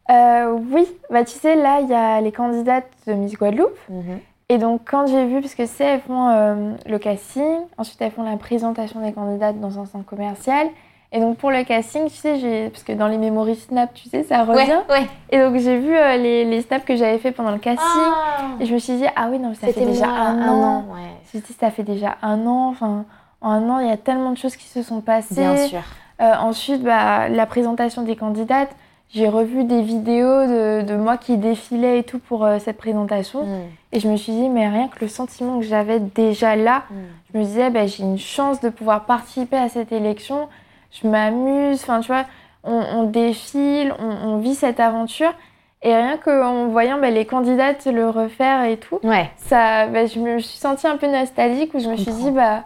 [0.09, 3.77] Oui, bah tu sais, là, il y a les candidates de Miss Guadeloupe.
[3.89, 4.19] Mhm.
[4.52, 8.12] Et donc, quand j'ai vu, parce que c'est, elles font euh, le casting, ensuite elles
[8.12, 10.68] font la présentation des candidates dans un centre commercial.
[11.14, 14.10] Et donc, pour le casting, tu sais, j'ai, parce que dans les mémories Snap, tu
[14.10, 14.82] sais, ça revient.
[14.89, 17.88] Ouais, Et donc, j'ai vu euh, les, les, snaps que j'avais fait pendant le casting.
[17.88, 18.58] Ah.
[18.60, 20.86] et je me suis dit, ah oui, non, ça fait déjà un, an.
[21.32, 22.72] Je me suis dit, ça fait déjà un an.
[22.72, 23.06] Enfin,
[23.39, 25.36] en un an, il y a tellement de choses qui se sont passées.
[25.36, 25.80] Bien sûr.
[26.20, 28.76] Euh, ensuite, bah, la présentation des candidates.
[29.14, 33.45] J'ai revu des vidéos de, de, moi qui défilais et tout pour cette présentation.
[33.45, 33.62] Mm.
[33.91, 36.95] Et je me suis dit, mais rien que le sentiment que j'avais déjà là, mm.
[37.34, 40.47] je me disais, bah, j'ai une chance de pouvoir participer à cette élection.
[40.91, 42.26] Je m'amuse, enfin, tu vois,
[42.64, 45.34] on, défile, on, vit cette aventure.
[45.84, 49.32] Et rien qu'en voyant bah, les candidates le refaire et tout, ouais.
[49.38, 52.64] ça, bah, je me suis sentie un peu nostalgique où je, me suis dit, bah,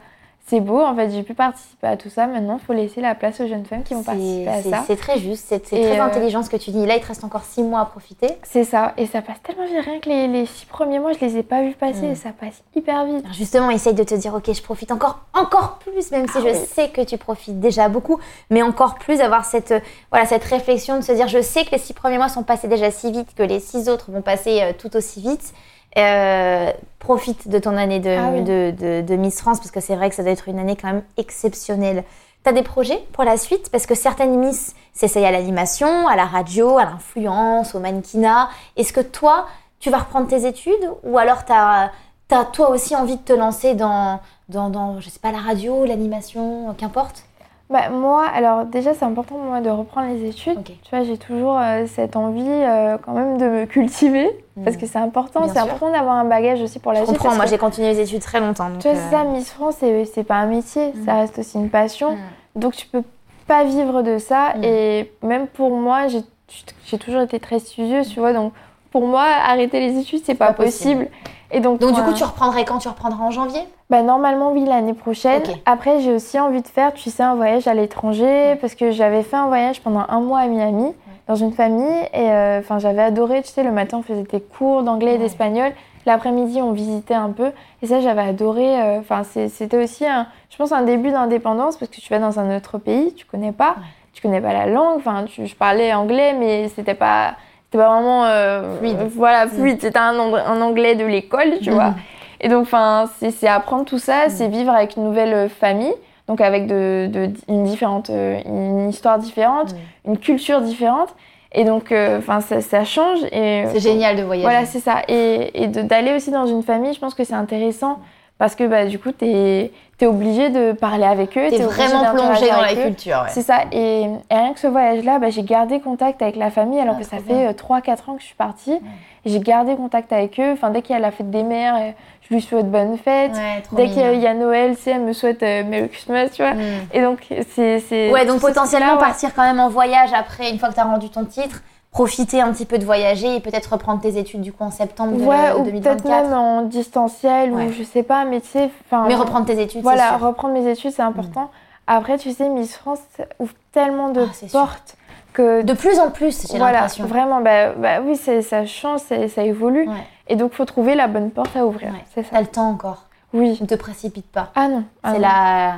[0.47, 2.27] c'est beau, en fait, j'ai pu participer à tout ça.
[2.27, 4.83] Maintenant, il faut laisser la place aux jeunes femmes qui vont participer à ça.
[4.85, 6.85] C'est très juste, c'est très euh, intelligent ce que tu dis.
[6.85, 8.27] Là, il te reste encore six mois à profiter.
[8.43, 9.83] C'est ça, et ça passe tellement vite.
[9.83, 12.11] Rien que les, six premiers mois, je les ai pas vus passer, mm.
[12.11, 13.25] et ça passe hyper vite.
[13.33, 16.53] justement, essaye de te dire, ok, je profite encore, encore plus, même si ah je
[16.53, 18.19] sais que tu profites déjà beaucoup,
[18.51, 19.73] mais encore plus avoir cette,
[20.11, 22.67] voilà, cette réflexion de se dire, je sais que les six premiers mois sont passés
[22.67, 25.55] déjà si vite, que les six autres vont passer euh, tout aussi vite.
[25.97, 30.15] Euh, profite de ton année ah de, de, Miss France parce que c'est vrai que
[30.15, 32.03] ça doit être une année quand même exceptionnelle.
[32.43, 33.69] Tu as des projets pour la suite?
[33.71, 38.49] Parce que certaines Miss s'essayent à l'animation, à la radio, à l'influence, au mannequinat.
[38.75, 39.45] Est-ce que toi,
[39.79, 40.91] tu vas reprendre tes études?
[41.03, 41.91] Ou alors tu as,
[42.31, 44.19] as, toi aussi envie de te lancer dans,
[44.49, 47.23] dans, dans je sais pas, la radio, l'animation, qu'importe?
[47.69, 50.63] Bah, moi, alors déjà, c'est important pour moi de reprendre les études.
[50.63, 54.29] Tu vois, j'ai toujours euh, cette envie euh, quand même de me cultiver
[54.63, 54.79] parce hmm.
[54.79, 55.47] que c'est important.
[55.51, 57.17] C'est important d'avoir un bagage aussi pour la je suite.
[57.17, 58.69] comprends, moi j'ai continué les études très longtemps.
[58.79, 61.17] tu vois, ça, euh, Miss France, c'est pas un métier, ça hmm.
[61.17, 62.11] reste aussi une passion.
[62.11, 62.59] Hmm.
[62.59, 63.03] Donc tu peux
[63.47, 64.53] pas vivre de ça.
[64.61, 68.33] Et même pour moi, j'ai toujours été très studieuse, tu vois.
[68.33, 68.53] Donc
[68.95, 71.09] pour moi, arrêter les études, c'est pas, pas, possible.
[71.51, 72.77] Et donc, donc du coup, tu reprendrais quand?
[72.77, 73.59] Tu reprendras en janvier?
[73.89, 75.43] Bah, Normalement, oui, l'année prochaine.
[75.65, 79.23] Après, j'ai aussi envie de faire, tu sais, un voyage à l'étranger parce que j'avais
[79.23, 80.93] fait un voyage pendant un mois à Miami
[81.27, 84.81] dans une famille et euh, j'avais adoré, tu sais, le matin, on faisait des cours
[84.81, 85.73] d'anglais et d'espagnol.
[86.05, 88.81] L'après-midi, on visitait un peu et ça, j'avais adoré.
[88.81, 92.39] Euh, enfin, c'était aussi, un, je pense, un début d'indépendance parce que tu vas dans
[92.39, 93.75] un autre pays, tu connais pas,
[94.13, 94.99] tu connais pas la langue.
[94.99, 97.35] Enfin, je parlais anglais, mais c'était pas
[97.75, 98.97] c'était pas vraiment euh, fluide.
[99.15, 99.77] voilà fluide.
[99.81, 101.93] C'était un, un, anglais de l'école tu vois.
[102.41, 105.93] Et donc enfin c'est apprendre tout ça c'est vivre avec une nouvelle famille.
[106.27, 109.75] Donc avec de, de une différente euh, une histoire différente
[110.07, 111.09] une culture différente.
[111.57, 114.45] Et donc euh, ça, ça, change et c'est génial de voyager.
[114.45, 115.03] voilà c'est ça.
[115.07, 117.99] Et, et d'aller aussi dans une famille je pense que c'est intéressant
[118.37, 119.71] parce que bah, du coup, tu es,
[120.03, 121.47] obligé de parler avec eux.
[121.49, 123.23] Tu es, vraiment plongé dans la culture.
[123.29, 123.61] C'est ça.
[123.71, 127.05] Et, rien que ce voyage-là, bah, j'ai gardé contact avec la famille alors ah, que
[127.05, 128.77] ça fait 3-4 euh, ans que je suis partie.
[129.25, 130.51] J'ai gardé contact avec eux.
[130.51, 131.91] Enfin, dès qu'il y a la fête des mères, euh,
[132.27, 133.31] je lui souhaite bonne fête.
[133.71, 136.55] dès qu'il y a Noël, elle me souhaite euh, Merry Christmas, tu vois.
[136.55, 136.87] Mm.
[136.93, 138.11] Et donc, c'est.
[138.11, 141.09] Ouais, donc potentiellement partir quand même en voyage après, une fois que tu as rendu
[141.09, 141.61] ton titre
[141.95, 145.15] profiter un petit peu de voyager et peut-être reprendre tes études du coup en septembre
[145.15, 148.69] ouais, ou peut-être même en distanciel ou je sais pas, mais tu sais...
[149.07, 151.43] Mais reprendre tes études, Voilà, reprendre mes études, c'est important.
[151.43, 151.49] Mm.
[151.87, 152.99] Après, tu sais, Miss France
[153.39, 154.97] ouvre tellement de ah, portes
[155.31, 155.61] que...
[155.61, 159.87] De plus en plus, j'ai voilà, vraiment, bah, bah oui, ça change, ça évolue.
[160.27, 162.29] Et donc, il faut trouver la bonne porte à ouvrir, c'est ça.
[162.31, 163.57] T'as le temps encore Oui.
[163.61, 164.49] Ne te précipite pas.
[164.55, 164.83] Ah non.
[165.01, 165.75] Ah c'est la,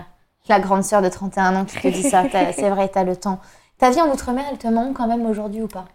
[0.49, 2.24] la grande sœur de 31 ans qui te dit ça.
[2.53, 3.38] c'est vrai, t'as le temps.
[3.78, 5.86] Ta vie en Outre-mer, elle te manque quand même aujourd'hui ou pas?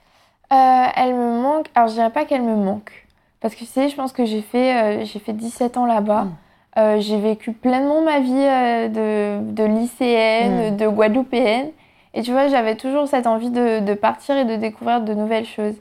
[0.52, 1.66] Euh, elle me manque.
[1.74, 2.92] Alors, je dirais pas qu'elle me manque.
[3.40, 6.24] Parce que tu sais, je pense que j'ai fait, euh, j'ai fait 17 ans là-bas.
[6.24, 6.32] Mm.
[6.78, 10.76] Euh, j'ai vécu pleinement ma vie de, de, lycéenne, mm.
[10.76, 11.70] de guadeloupéenne.
[12.14, 15.46] Et tu vois, j'avais toujours cette envie de, de, partir et de découvrir de nouvelles
[15.46, 15.76] choses.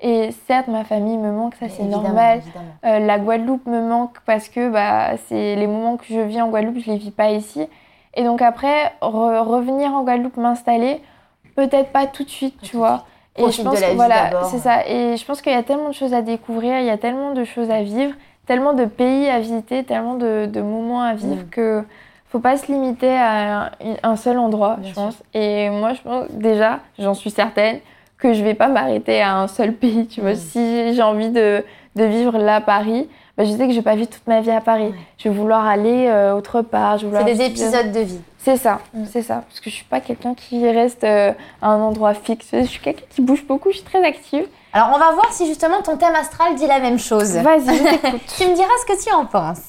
[0.00, 2.42] Et certes, ma famille me manque, ça c'est normal.
[2.82, 6.78] la Guadeloupe me manque parce que bah, c'est les moments que je vis en Guadeloupe,
[6.78, 7.66] je les vis pas ici.
[8.14, 11.00] Et donc après, revenir en Guadeloupe, m'installer,
[11.54, 13.04] peut-être pas tout de suite, tu vois.
[13.36, 14.86] Et je pense que voilà, c'est ça.
[14.86, 17.32] Et je pense qu'il y a tellement de choses à découvrir, il y a tellement
[17.32, 18.14] de choses à vivre,
[18.46, 21.50] tellement de pays à visiter, tellement de, de moments à vivre Mm.
[21.50, 21.82] que
[22.28, 23.70] faut pas se limiter à un,
[24.02, 25.02] un seul endroit, Bien je sûr.
[25.02, 25.22] pense.
[25.34, 27.78] Et moi, je pense déjà, j'en suis certaine
[28.18, 30.06] que je vais pas m'arrêter à un seul pays.
[30.06, 30.36] Tu vois, Mm.
[30.36, 31.64] si j'ai envie de,
[31.96, 34.40] de vivre là à Paris, bah, je sais que je vais pas vivre toute ma
[34.40, 34.88] vie à Paris.
[34.88, 34.94] Ouais.
[35.18, 36.98] Je vais vouloir aller euh, autre part.
[36.98, 38.20] Je C'est des épisodes de vie.
[38.38, 39.04] C'est ça, Mm.
[39.10, 39.42] c'est ça.
[39.48, 41.32] Parce que je suis pas quelqu'un qui reste euh,
[41.62, 42.46] à un endroit fixe.
[42.52, 43.70] Je suis quelqu'un qui bouge beaucoup.
[43.70, 44.46] Je suis très active.
[44.72, 47.36] Alors, on va voir si justement ton thème astral dit la même chose.
[47.36, 48.20] Vas-y, je t'écoute.
[48.36, 49.60] Tu me diras ce que tu en penses.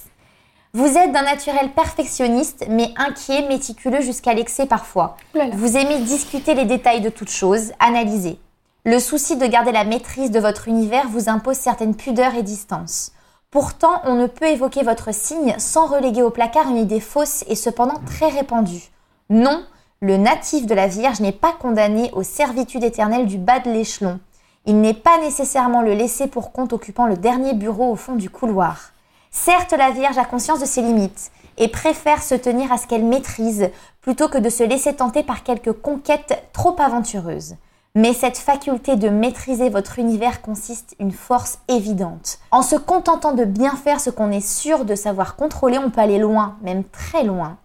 [0.74, 5.16] Vous êtes d'un naturel perfectionniste, mais inquiet, méticuleux jusqu'à l'excès parfois.
[5.34, 5.52] Ouh là là.
[5.56, 8.38] Vous aimez discuter les détails de toute chose, analyser.
[8.84, 13.14] Le souci de garder la maîtrise de votre univers vous impose certaines pudeurs et distances.
[13.52, 17.56] Pourtant, on ne peut évoquer votre signe sans reléguer au placard une idée fausse et
[17.56, 18.92] cependant très répandue.
[19.30, 19.66] Non,
[20.02, 24.20] le natif de la Vierge n'est pas condamné aux servitudes éternelles du bas de l'échelon.
[24.66, 28.30] Il n'est pas nécessairement le laissé pour compte occupant le dernier bureau au fond du
[28.30, 28.92] couloir.
[29.32, 33.06] Certes, la Vierge a conscience de ses limites et préfère se tenir à ce qu'elle
[33.06, 33.70] maîtrise
[34.02, 37.56] plutôt que de se laisser tenter par quelques conquêtes trop aventureuses.
[37.98, 42.40] Mais cette faculté de maîtriser votre univers consiste une force évidente.
[42.52, 46.02] En se contentant de bien faire ce qu'on est sûr de savoir contrôler, on peut
[46.02, 47.58] aller loin, même très loin.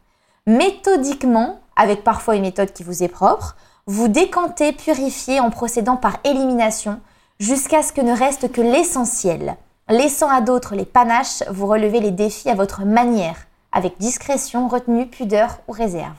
[0.47, 3.57] Méthodiquement, avec parfois une méthode qui vous est propre,
[3.87, 7.01] vous décantez, purifiez en procédant par élimination
[7.41, 9.57] jusqu'à ce que ne reste que l'essentiel.
[9.89, 15.09] Laissant à d'autres les panaches, vous relevez les défis à votre manière, avec discrétion, retenue,
[15.09, 16.15] pudeur ou réserve.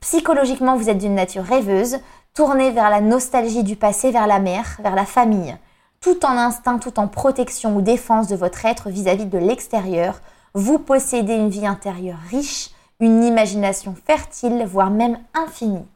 [0.00, 1.98] Psychologiquement, vous êtes d'une nature rêveuse,
[2.34, 5.56] tournée vers la nostalgie du passé, vers la mère, vers la famille.
[6.00, 10.20] Tout en instinct, tout en protection ou défense de votre être vis-à-vis de l'extérieur,
[10.52, 15.86] vous possédez une vie intérieure riche, une imagination fertile, voire même infinie.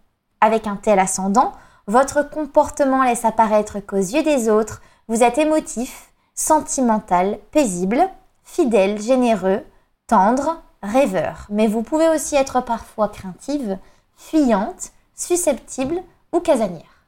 [0.40, 1.52] Avec un tel ascendant,
[1.88, 8.08] votre comportement laisse apparaître qu'aux yeux des autres, vous êtes émotif, sentimental, paisible,
[8.44, 9.64] fidèle, généreux,
[10.06, 11.46] tendre, rêveur.
[11.50, 13.76] Mais vous pouvez aussi être parfois craintive,
[14.16, 16.00] fuyante, susceptible
[16.32, 16.98] ou casanière.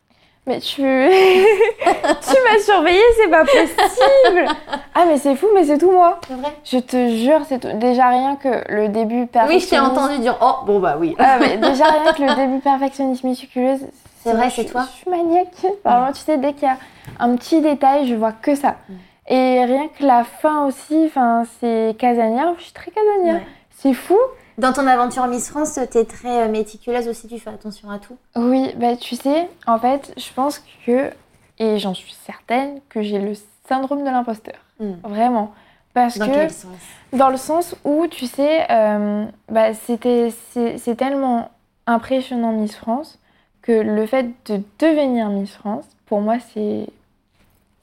[0.46, 0.82] Mais tu.
[0.82, 4.46] tu m'as surveillée, c'est pas possible!
[4.94, 6.18] Ah, mais c'est fou, mais c'est tout moi!
[6.26, 7.78] C'est vrai Je te jure, c'est tout.
[7.78, 10.20] Déjà rien que le début perfectionniste.
[10.20, 11.14] dire oh bon bah oui.
[11.18, 13.80] Ah, mais déjà rien que le début perfectionniste méticuleuse.
[14.22, 15.54] C'est vrai, je c'est toi Je suis maniaque.
[15.84, 16.76] Vraiment, tu sais, dès qu'il y a
[17.18, 18.76] un petit détail, je vois que ça.
[18.88, 18.94] Mm.
[19.28, 22.54] Et rien que la fin aussi, enfin, c'est casanière.
[22.58, 23.36] Je suis très casanière.
[23.36, 23.46] Ouais.
[23.70, 24.18] C'est fou.
[24.60, 28.16] Dans ton aventure Miss France, t'es très euh, méticuleuse aussi, tu fais attention à tout.
[28.36, 31.10] Oui, bah tu sais, en fait, je pense que,
[31.58, 33.32] et j'en suis certaine, que j'ai le
[33.68, 34.56] syndrome de l'imposteur.
[35.02, 35.52] Vraiment.
[35.94, 36.70] Parce Dans que, quel sens?
[37.12, 41.50] dans le sens où, tu sais, euh, bah, c'était, c'est, c'est tellement
[41.86, 43.18] impressionnant Miss France
[43.62, 46.86] que le fait de devenir Miss France, pour moi, c'est,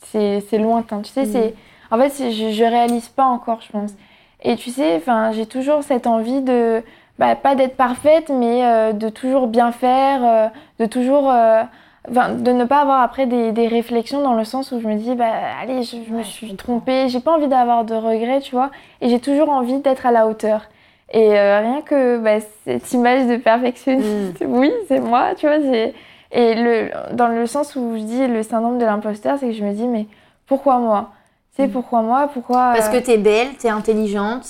[0.05, 1.01] c'est, c'est lointain.
[1.01, 1.31] Tu sais, Mm.
[1.31, 1.55] c'est,
[1.91, 3.91] en fait, je, je réalise pas encore, je pense.
[4.43, 6.83] Et tu sais, enfin, j'ai toujours cette envie de,
[7.17, 10.47] bah, pas d'être parfaite, mais euh, de toujours bien faire, euh,
[10.79, 11.63] de toujours, euh,
[12.09, 15.15] de ne pas avoir après des, des réflexions dans le sens où je me dis,
[15.15, 15.25] bah,
[15.61, 18.69] allez, je, je me suis trompée, j'ai pas envie d'avoir de regrets, tu vois,
[19.01, 20.61] et j'ai toujours envie d'être à la hauteur.
[21.11, 25.93] Et rien que bah, cette image de perfectionniste, oui, c'est moi, tu vois, c'est...
[26.33, 29.63] Et le, dans le sens où je dis le syndrome de l'imposteur, c'est que je
[29.63, 30.05] me dis, mais
[30.45, 31.11] pourquoi moi?
[31.57, 32.73] Tu sais, pourquoi moi Pourquoi...
[32.75, 34.45] Parce que euh, t'es belle, t'es intelligente,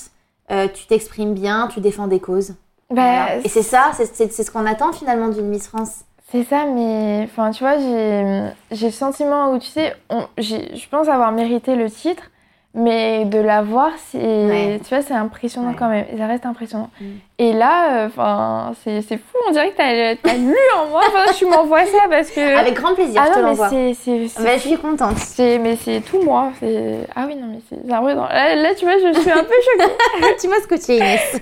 [0.51, 2.49] euh, tu t'exprimes bien, tu défends des causes.
[2.89, 3.35] bah, Voilà.
[3.37, 6.01] Et c'est ça, c'est ce qu'on attend finalement d'une Miss France.
[6.29, 11.07] C'est ça, mais enfin, tu vois, j'ai le sentiment où, tu sais, on- je pense
[11.07, 12.23] avoir mérité le titre,
[12.77, 14.79] mais de l'avoir, c'est, Ouais.
[14.87, 15.75] tu vois, c'est impressionnant Ouais.
[15.77, 16.05] quand même.
[16.17, 16.89] Ça reste impressionnant.
[17.01, 17.05] Mm.
[17.39, 19.37] Et là, enfin, c'est c'est fou.
[19.47, 21.01] On dirait que t'as as lu en moi.
[21.07, 22.39] Enfin, tu m'envoies ça parce que.
[22.57, 23.69] Avec grand plaisir, ah je te l'envoie.
[23.69, 25.17] c'est c'est c'est Bah, je suis contente.
[25.17, 26.51] c'est- mais c'est tout moi.
[26.59, 27.87] C'est ah oui non mais c'est c'est.
[27.89, 30.35] Là, là, tu vois, je suis un peu choquée.
[30.39, 31.41] tu m'as scotché Inès.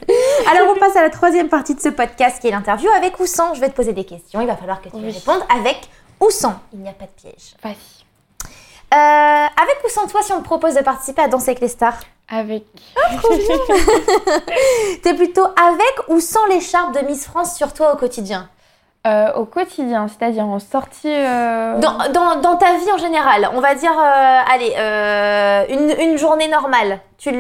[0.52, 3.26] Alors on passe à la troisième partie de ce podcast qui est l'interview avec ou
[3.26, 3.54] sans.
[3.54, 5.12] Je vais te poser des questions, il va falloir que tu Oui.
[5.12, 5.78] répondes avec
[6.20, 6.56] ou sans.
[6.74, 7.56] Il n'y a pas de piège.
[7.64, 7.95] Vas-y.
[8.94, 11.68] Euh, avec ou sans toi, si on te propose de participer à Danser avec les
[11.68, 11.98] stars,
[12.30, 12.64] Avec.
[15.04, 18.50] t'es plutôt avec ou sans l'écharpe de Miss France sur toi au quotidien
[19.08, 21.08] Euh, au quotidien, c'est-à-dire en sortie.
[21.14, 24.74] euh, dans, dans, dans ta vie en général, on va dire, euh, allez,
[25.74, 27.32] une, une journée normale, tu,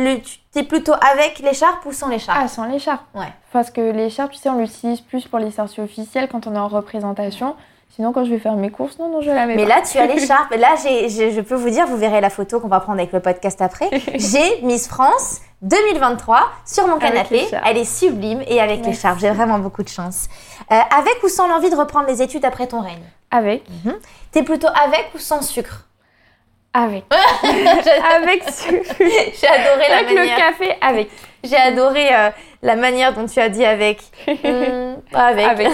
[0.53, 3.01] tu es plutôt avec l'écharpe ou sans l'écharpe Ah, sans l'écharpe.
[3.15, 3.31] Ouais.
[3.51, 6.59] Parce que l'écharpe, tu sais, on l'utilise plus pour les sorties officielles quand on est
[6.59, 7.55] en représentation.
[7.89, 9.75] Sinon, quand je vais faire mes courses, non, non, je la mets Mais pas.
[9.77, 10.53] là, tu as l'écharpe.
[10.57, 13.13] Là, j'ai- j'ai- je peux vous dire, vous verrez la photo qu'on va prendre avec
[13.13, 13.89] le podcast après.
[14.15, 17.47] J'ai Miss France 2023 sur mon canapé.
[17.65, 19.19] Elle est sublime et avec l'écharpe.
[19.19, 20.27] J'ai vraiment beaucoup de chance.
[20.71, 23.03] Euh, avec ou sans l'envie de reprendre les études après ton règne?
[23.31, 23.63] Avec.
[24.31, 25.85] T'es plutôt avec ou sans sucre?
[26.77, 27.05] Avec.
[27.11, 28.43] avec
[28.99, 30.35] J'ai adoré la avec manière.
[30.35, 31.09] le café, avec.
[31.41, 32.29] J'ai adoré euh,
[32.63, 34.01] la manière dont tu as dit avec.
[35.11, 35.45] Pas avec.
[35.45, 35.69] Avec.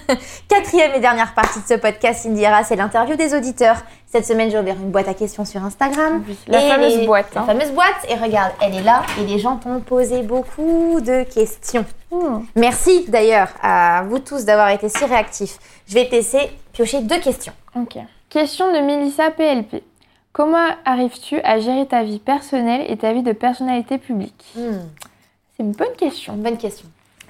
[0.48, 3.76] Quatrième et dernière partie de ce podcast, Indira, c'est l'interview des auditeurs.
[4.06, 6.24] Cette semaine, j'ai ouvert une boîte à questions sur Instagram.
[6.26, 7.34] Oui, la Et fameuse les- boîte.
[7.34, 7.46] La hein.
[7.46, 8.06] fameuse boîte.
[8.08, 11.84] Et regarde, elle est là et les gens t'ont posé beaucoup de questions.
[12.10, 12.44] Hmm.
[12.54, 15.58] Merci d'ailleurs à vous tous d'avoir été si réactifs.
[15.88, 17.52] Je vais te laisser piocher deux questions.
[17.74, 17.96] Ok.
[18.30, 19.82] Question de Mélissa PLP.
[20.36, 25.72] Comment arrives-tu à gérer ta vie personnelle et ta vie de personnalité publique C'est une
[25.72, 26.34] bonne question.
[26.34, 26.86] Une bonne question.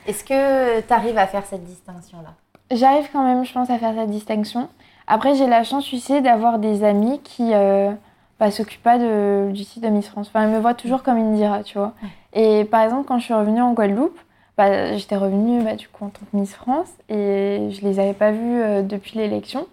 [0.09, 2.31] Est-ce que tu arrives à faire cette distinction-là?
[2.73, 4.69] J'arrive quand même, je pense, à faire cette distinction.
[5.07, 7.93] Après, j'ai la chance, tu sais, d'avoir des amis qui euh,
[8.41, 10.27] bah, s'occupent pas de, du site de Miss France.
[10.27, 11.93] Enfin, ils me voient toujours comme Indira, tu vois.
[12.33, 14.19] Et par exemple, quand je suis revenue en Guadeloupe,
[14.57, 18.15] bah, j'étais revenue bah, du coup en tant que Miss France et je les avais
[18.15, 19.69] pas vus euh, depuis l'élection.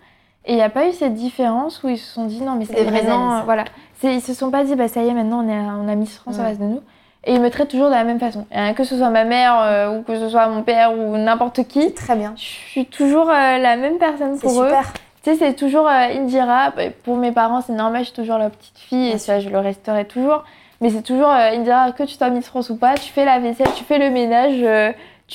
[0.45, 2.65] Et il n'y a pas eu cette différence où ils se sont dit non, mais
[2.65, 3.39] C'est ça.
[3.39, 3.63] euh, voilà.
[4.03, 6.17] Ils se sont pas dit bah ça y est, maintenant on, est, on a Miss
[6.17, 6.81] France en face de nous.
[7.25, 8.45] Et ils me traitent toujours de la même façon.
[8.53, 11.63] Et, que ce soit ma mère euh, ou que ce soit mon père ou n'importe
[11.67, 12.33] qui, Très bien.
[12.35, 14.65] je suis toujours euh, la même personne pour eux.
[14.67, 14.91] super.
[15.23, 16.71] Tu sais, c'est toujours euh, Indira.
[16.71, 19.47] Bah, Pour mes parents, c'est normal, je suis toujours la petite fille et ça, je
[19.47, 20.43] le resterai toujours.
[20.81, 23.69] Mais c'est toujours Indira, que tu sois Miss France ou pas, tu fais la vaisselle,
[23.73, 24.61] tu fais le ménage.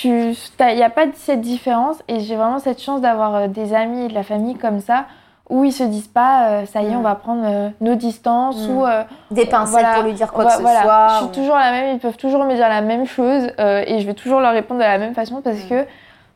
[0.05, 0.35] Il
[0.77, 4.09] n'y a pas cette différence et j'ai vraiment cette chance d'avoir euh, des amis et
[4.09, 5.07] de la famille comme ça
[5.49, 6.99] où ils se disent pas euh, ça y est Mm.
[6.99, 8.71] on va prendre euh, nos distances Mm.
[8.77, 9.95] ou euh, Des pincettes Voilà.
[9.95, 10.83] pour lui dire quoi que ce voilà.
[10.83, 11.09] soit.
[11.09, 13.99] Je suis ou- toujours la même, ils peuvent toujours me dire la même chose et
[14.01, 15.69] je vais toujours leur répondre de la même façon parce Mm.
[15.69, 15.87] que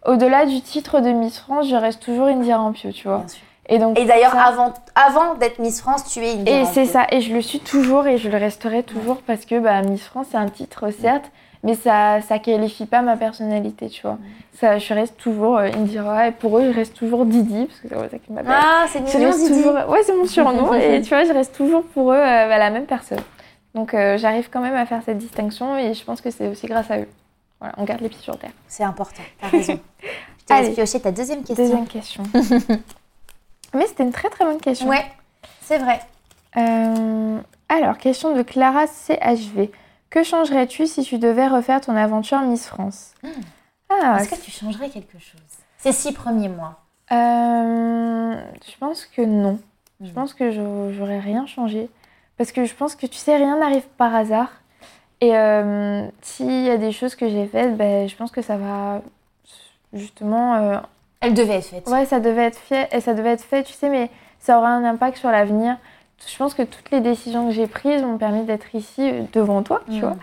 [0.07, 3.19] au-delà du titre de Miss France, je reste toujours Indira Rampio, tu vois.
[3.19, 3.43] Bien sûr.
[3.69, 6.85] Et donc Et d'ailleurs, ça- avant, avant d'être Miss France, tu es une et c'est
[6.87, 8.85] ça, et je le suis toujours et je le resterai Mm.
[8.85, 11.31] toujours parce que bah, Miss France c'est un titre certes,
[11.63, 14.19] mais ça ça qualifie pas ma personnalité, tu vois.
[14.55, 17.89] Ça, je reste toujours euh, Indira et pour eux je reste toujours Didi parce que
[17.89, 18.53] c'est comme ça qu'ils m'appellent.
[18.55, 19.49] Ah, c'est mignon, Didi.
[19.49, 19.75] toujours...
[19.89, 20.75] Ouais, c'est mon surnom.
[20.75, 23.21] et tu vois, je reste toujours pour eux euh, bah, la même personne.
[23.75, 26.67] Donc euh, j'arrive quand même à faire cette distinction et je pense que c'est aussi
[26.67, 27.09] grâce à eux.
[27.61, 28.51] Voilà, on garde les pieds sur terre.
[28.69, 29.79] C'est important, t'as raison.
[30.03, 31.65] Je te laisse piocher ta deuxième question.
[31.65, 32.25] Deuxième question.
[33.75, 34.89] Mais c'était une très très bonne question.
[34.89, 35.05] Ouais,
[35.63, 36.01] c'est vrai.
[36.57, 37.39] Euh,
[37.69, 39.71] alors, question de Clara CHV.
[40.13, 43.15] Que changerais-tu si tu devais refaire ton aventure Miss France?
[43.23, 43.29] Hmm.
[43.89, 45.41] Ah, Est-ce que tu changerais quelque chose?
[45.79, 46.79] Ces six premiers mois.
[47.11, 48.35] euh,
[48.67, 49.59] je pense que non.
[50.03, 50.13] Je Hmm.
[50.15, 51.89] pense que je- j'aurais rien changé.
[52.39, 54.51] Parce que je pense que tu sais, rien n'arrive par hasard.
[55.23, 58.57] Et euh, s'il y a des choses que j'ai faites, ben, je pense que ça
[58.59, 59.01] va
[59.93, 60.55] justement.
[60.57, 60.79] euh,
[61.21, 61.87] Elle devait être faite.
[61.89, 64.11] ouais, ça devait être fait, et ça devait être fait, tu sais, mais
[64.41, 65.77] ça aura un impact sur l'avenir.
[66.27, 69.63] Je pense que toutes les décisions que j'ai prises m'ont permis d'être ici euh, devant
[69.63, 70.01] toi, tu Mm.
[70.01, 70.17] vois.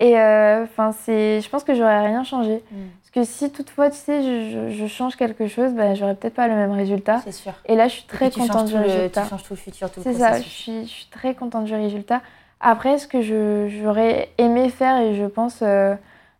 [0.00, 2.62] Et euh, enfin, c'est, je pense que j'aurais rien changé.
[2.72, 2.76] Mm.
[3.00, 4.22] Parce que si toutefois, tu sais,
[4.70, 7.20] je, change quelque chose, ben, j'aurais peut-être pas le même résultat.
[7.24, 7.52] C'est sûr.
[7.66, 9.22] Et là, je suis très contente du le- résultat.
[9.22, 11.64] Tu changes tout le futur, tout le C'est ça, je suis, je suis très contente
[11.64, 12.20] du résultat.
[12.60, 13.20] Après, ce que
[13.68, 15.94] j'aurais aimé faire, et je pense, euh,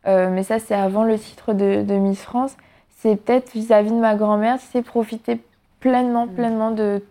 [0.07, 2.57] euh, mais ça c'est avant le titre de, de Miss France,
[2.99, 5.41] c'est peut-être vis-à-vis de ma grand-mère, sais, profiter
[5.81, 6.35] pleinement, Mm.
[6.35, 7.03] pleinement de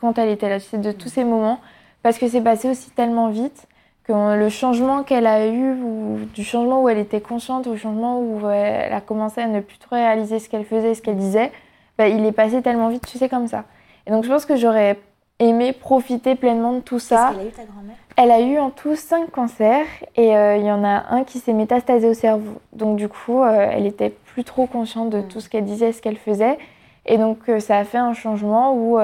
[0.00, 1.60] quand elle était là, tu sais, de tous ces moments,
[2.02, 3.66] parce que c'est passé aussi tellement vite
[4.04, 8.18] que le changement qu'elle a eu, ou du changement où elle était consciente, au changement
[8.20, 8.50] où euh,
[8.86, 11.52] elle a commencé à ne plus trop réaliser ce qu'elle faisait, ce qu'elle disait,
[11.98, 13.64] bah, il est passé tellement vite, tu sais, comme ça.
[14.06, 14.98] Et donc je pense que j'aurais
[15.38, 17.30] aimé profiter pleinement de tout ça.
[17.32, 17.96] qu'elle a eu ta grand-mère?
[18.16, 19.86] Elle a eu en tout 5 cancers
[20.16, 22.60] et euh, il y en a un qui s'est métastasé au cerveau.
[22.72, 25.28] Donc du coup, euh, elle était plus trop consciente de Mm.
[25.28, 26.58] tout ce qu'elle disait, ce qu'elle faisait.
[27.06, 28.98] Et donc euh, ça a fait un changement où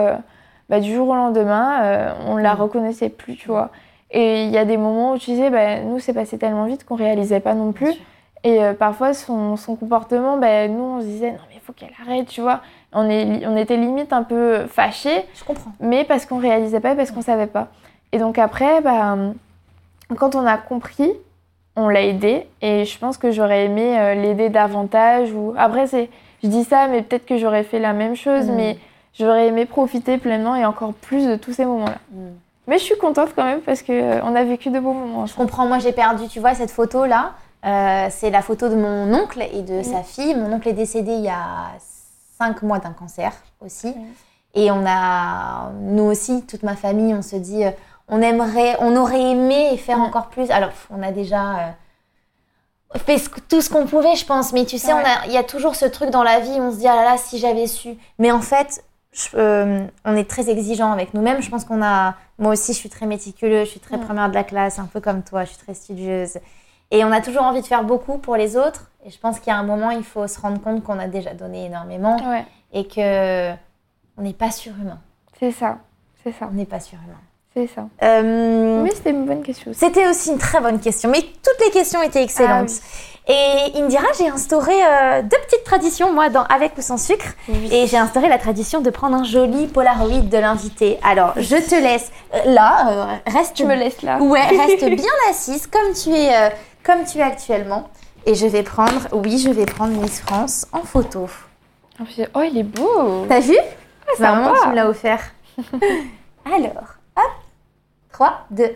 [0.69, 2.61] bah, du jour au lendemain, euh, on la Mm.
[2.61, 3.71] reconnaissait plus, tu vois.
[4.11, 6.85] Et il y a des moments où tu disais, bah, nous c'est passé tellement vite
[6.85, 7.93] qu'on réalisait pas non plus.
[8.45, 11.73] Et euh, parfois, son, son comportement, ben, nous, on se disait, non, mais il faut
[11.73, 12.61] qu'elle arrête, tu vois.
[12.93, 15.73] On, est, on était limite un peu fâchés, Je comprends.
[15.81, 17.69] mais parce qu'on réalisait pas, parce qu'on savait pas.
[18.13, 19.17] Et donc après, bah,
[20.17, 21.11] quand on a compris,
[21.75, 22.47] on l'a aidé.
[22.63, 25.33] Et je pense que j'aurais aimé euh, l'aider davantage.
[25.33, 25.53] Ou...
[25.59, 26.09] Après, c'est,
[26.45, 28.55] je dis ça, mais peut-être que j'aurais fait la même chose, Mm.
[28.55, 28.79] mais
[29.19, 31.99] j'aurais aimé profiter pleinement et encore plus de tous ces moments-là.
[32.13, 32.29] Mm.
[32.69, 35.67] Mais je suis contente quand même parce qu'on a vécu de beaux moments Je comprends,
[35.67, 37.33] moi j'ai perdu, tu vois, cette photo-là.
[37.65, 39.85] euh, c'est la photo de mon oncle et de Oui.
[39.85, 40.35] sa fille.
[40.35, 41.71] Mon oncle est décédé il y a
[42.39, 43.33] cinq mois d'un cancer
[43.65, 43.93] aussi.
[44.55, 47.71] Et on a, nous aussi, toute ma famille, on se dit, euh,
[48.09, 50.03] on aimerait, on aurait aimé faire Mm.
[50.03, 50.51] encore plus.
[50.51, 51.43] Alors, on a déjà
[52.95, 54.53] euh, fait tout ce qu'on pouvait, je pense.
[54.53, 55.03] Mais tu sais, Ouais.
[55.27, 57.17] il y a toujours ce truc dans la vie, on se dit, ah là là,
[57.17, 57.97] si j'avais su.
[58.19, 58.83] Mais en fait,
[59.17, 61.41] je- euh, on est très exigeant avec nous-mêmes.
[61.43, 64.05] Je pense qu'on a, moi aussi, je suis très méticuleuse, je suis très Mm.
[64.05, 66.39] première de la classe, un peu comme toi, je suis très studieuse.
[66.91, 68.91] Et on a toujours envie de faire beaucoup pour les autres.
[69.05, 71.09] Et je pense qu'il y a un moment, il faut se rendre compte qu'on a
[71.09, 73.53] déjà donné énormément Ouais, et que
[74.19, 75.01] on n'est pas surhumain.
[75.39, 75.79] c'est ça.
[76.23, 76.49] C'est ça.
[76.51, 77.21] On n'est pas surhumain.
[77.57, 77.87] C'est ça.
[78.03, 79.73] Euh, Oui, c'était une bonne question.
[79.75, 82.69] C'était aussi une très bonne question, mais toutes les questions étaient excellentes.
[83.27, 87.25] Ah Et Indira, j'ai instauré euh, deux petites traditions, moi, dans Avec ou sans sucre.
[87.49, 87.71] Oui.
[87.73, 90.99] Et j'ai instauré la tradition de prendre un joli Polaroid de l'invité.
[91.03, 93.55] Alors, je te laisse euh, là, euh, reste.
[93.55, 94.19] Tu me laisses là.
[94.21, 96.51] Ouais, reste bien assise comme tu es,
[96.85, 97.89] comme tu es actuellement.
[98.27, 101.27] Et je vais prendre, oui, je vais prendre Miss France en photo.
[102.35, 103.25] Oh, il est beau.
[103.31, 103.57] T'as vu?
[104.15, 104.31] Sympa.
[104.31, 105.23] Maman, tu me l'as offert.
[106.45, 106.96] Alors,
[108.17, 108.69] 3, 2, 1.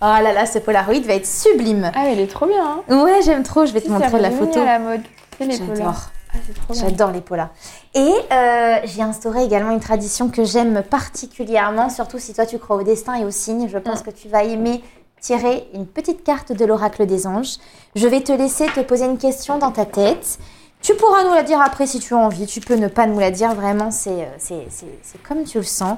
[0.00, 1.92] Oh là là, ce Polaroid va être sublime.
[1.94, 2.82] Ah, mais il est trop bien.
[2.88, 3.04] Hein.
[3.04, 4.58] Ouais, j'aime trop, je vais te montrer la photo.
[4.58, 5.02] à la mode.
[5.38, 6.10] C'est les J'adore.
[6.34, 6.38] Ah.
[6.72, 7.50] J'adore les polas.
[7.94, 8.00] Et
[8.32, 12.82] euh, j'ai instauré également une tradition que j'aime particulièrement, surtout si toi tu crois au
[12.82, 13.68] destin et aux signes.
[13.68, 14.82] Je pense que tu vas aimer
[15.20, 17.58] tirer une petite carte de l'oracle des anges.
[17.94, 20.40] Je vais te laisser te poser une question dans ta tête.
[20.82, 22.46] Tu pourras nous la dire après si tu as envie.
[22.46, 23.54] Tu peux ne pas nous la dire.
[23.54, 24.58] Vraiment, c'est euh,
[25.02, 25.96] c'est comme tu le sens.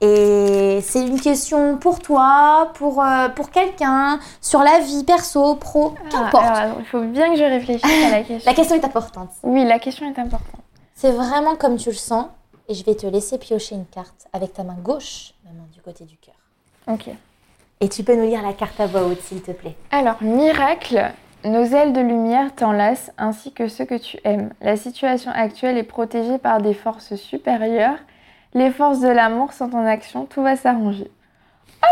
[0.00, 5.94] Et c'est une question pour toi, pour, euh, pour quelqu'un, sur la vie, perso, pro,
[5.96, 6.44] Ah, qu'importe.
[6.44, 8.50] attends, il faut bien que je réfléchisse à la question.
[8.50, 9.30] La question est importante.
[9.42, 10.60] Oui, la question est importante.
[10.94, 12.26] C'est vraiment comme tu le sens.
[12.68, 15.80] Et je vais te laisser piocher une carte avec ta main gauche, la main du
[15.82, 16.34] côté du cœur.
[16.88, 17.08] Ok.
[17.80, 19.76] Et tu peux nous lire la carte à voix haute, s'il te plaît.
[19.90, 21.10] Alors, miracle,
[21.44, 24.50] nos ailes de lumière t'enlacent ainsi que ceux que tu aimes.
[24.62, 27.98] La situation actuelle est protégée par des forces supérieures.
[28.54, 31.10] Les forces de l'amour sont en action, tout va s'arranger.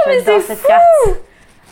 [0.07, 0.83] mais c'est carte.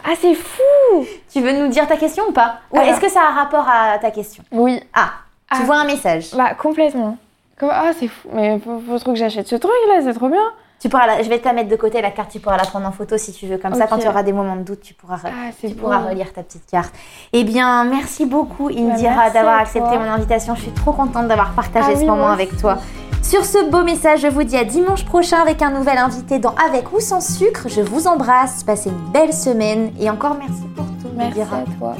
[0.04, 2.60] Ah, c'est fou Tu veux nous dire ta question ou pas?
[2.72, 4.42] Ou est-ce que ça a rapport à ta question?
[4.50, 5.10] Oui, Ah,
[5.52, 5.64] tu Ah.
[5.64, 6.34] vois un message.
[6.34, 7.16] bah complètement.
[7.62, 8.28] Ah, c'est fou.
[8.32, 10.50] Mais faut, faut trop que j'achète ce truc là, c'est trop bien.
[10.80, 12.64] Tu pourras la- Je vais te la mettre de côté, la carte, tu pourras la
[12.64, 13.58] prendre en photo si tu veux.
[13.58, 16.32] Comme ça, quand tu auras des moments de doute, tu pourras, Ah, tu pourras relire
[16.32, 16.94] ta petite carte.
[17.32, 20.54] Eh bien, merci beaucoup, Indira, merci d'avoir accepté mon invitation.
[20.54, 22.78] Je suis trop contente d'avoir partagé Ah ce oui, moment avec toi.
[23.22, 26.54] Sur ce beau message, je vous dis à dimanche prochain avec un nouvel invité dans
[26.66, 27.68] Avec ou sans sucre.
[27.68, 31.56] Je vous embrasse, passez une belle semaine et encore merci pour tout, Merci Indira.
[31.58, 31.94] à toi.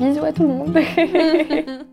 [0.00, 0.78] Bisous à tout le monde.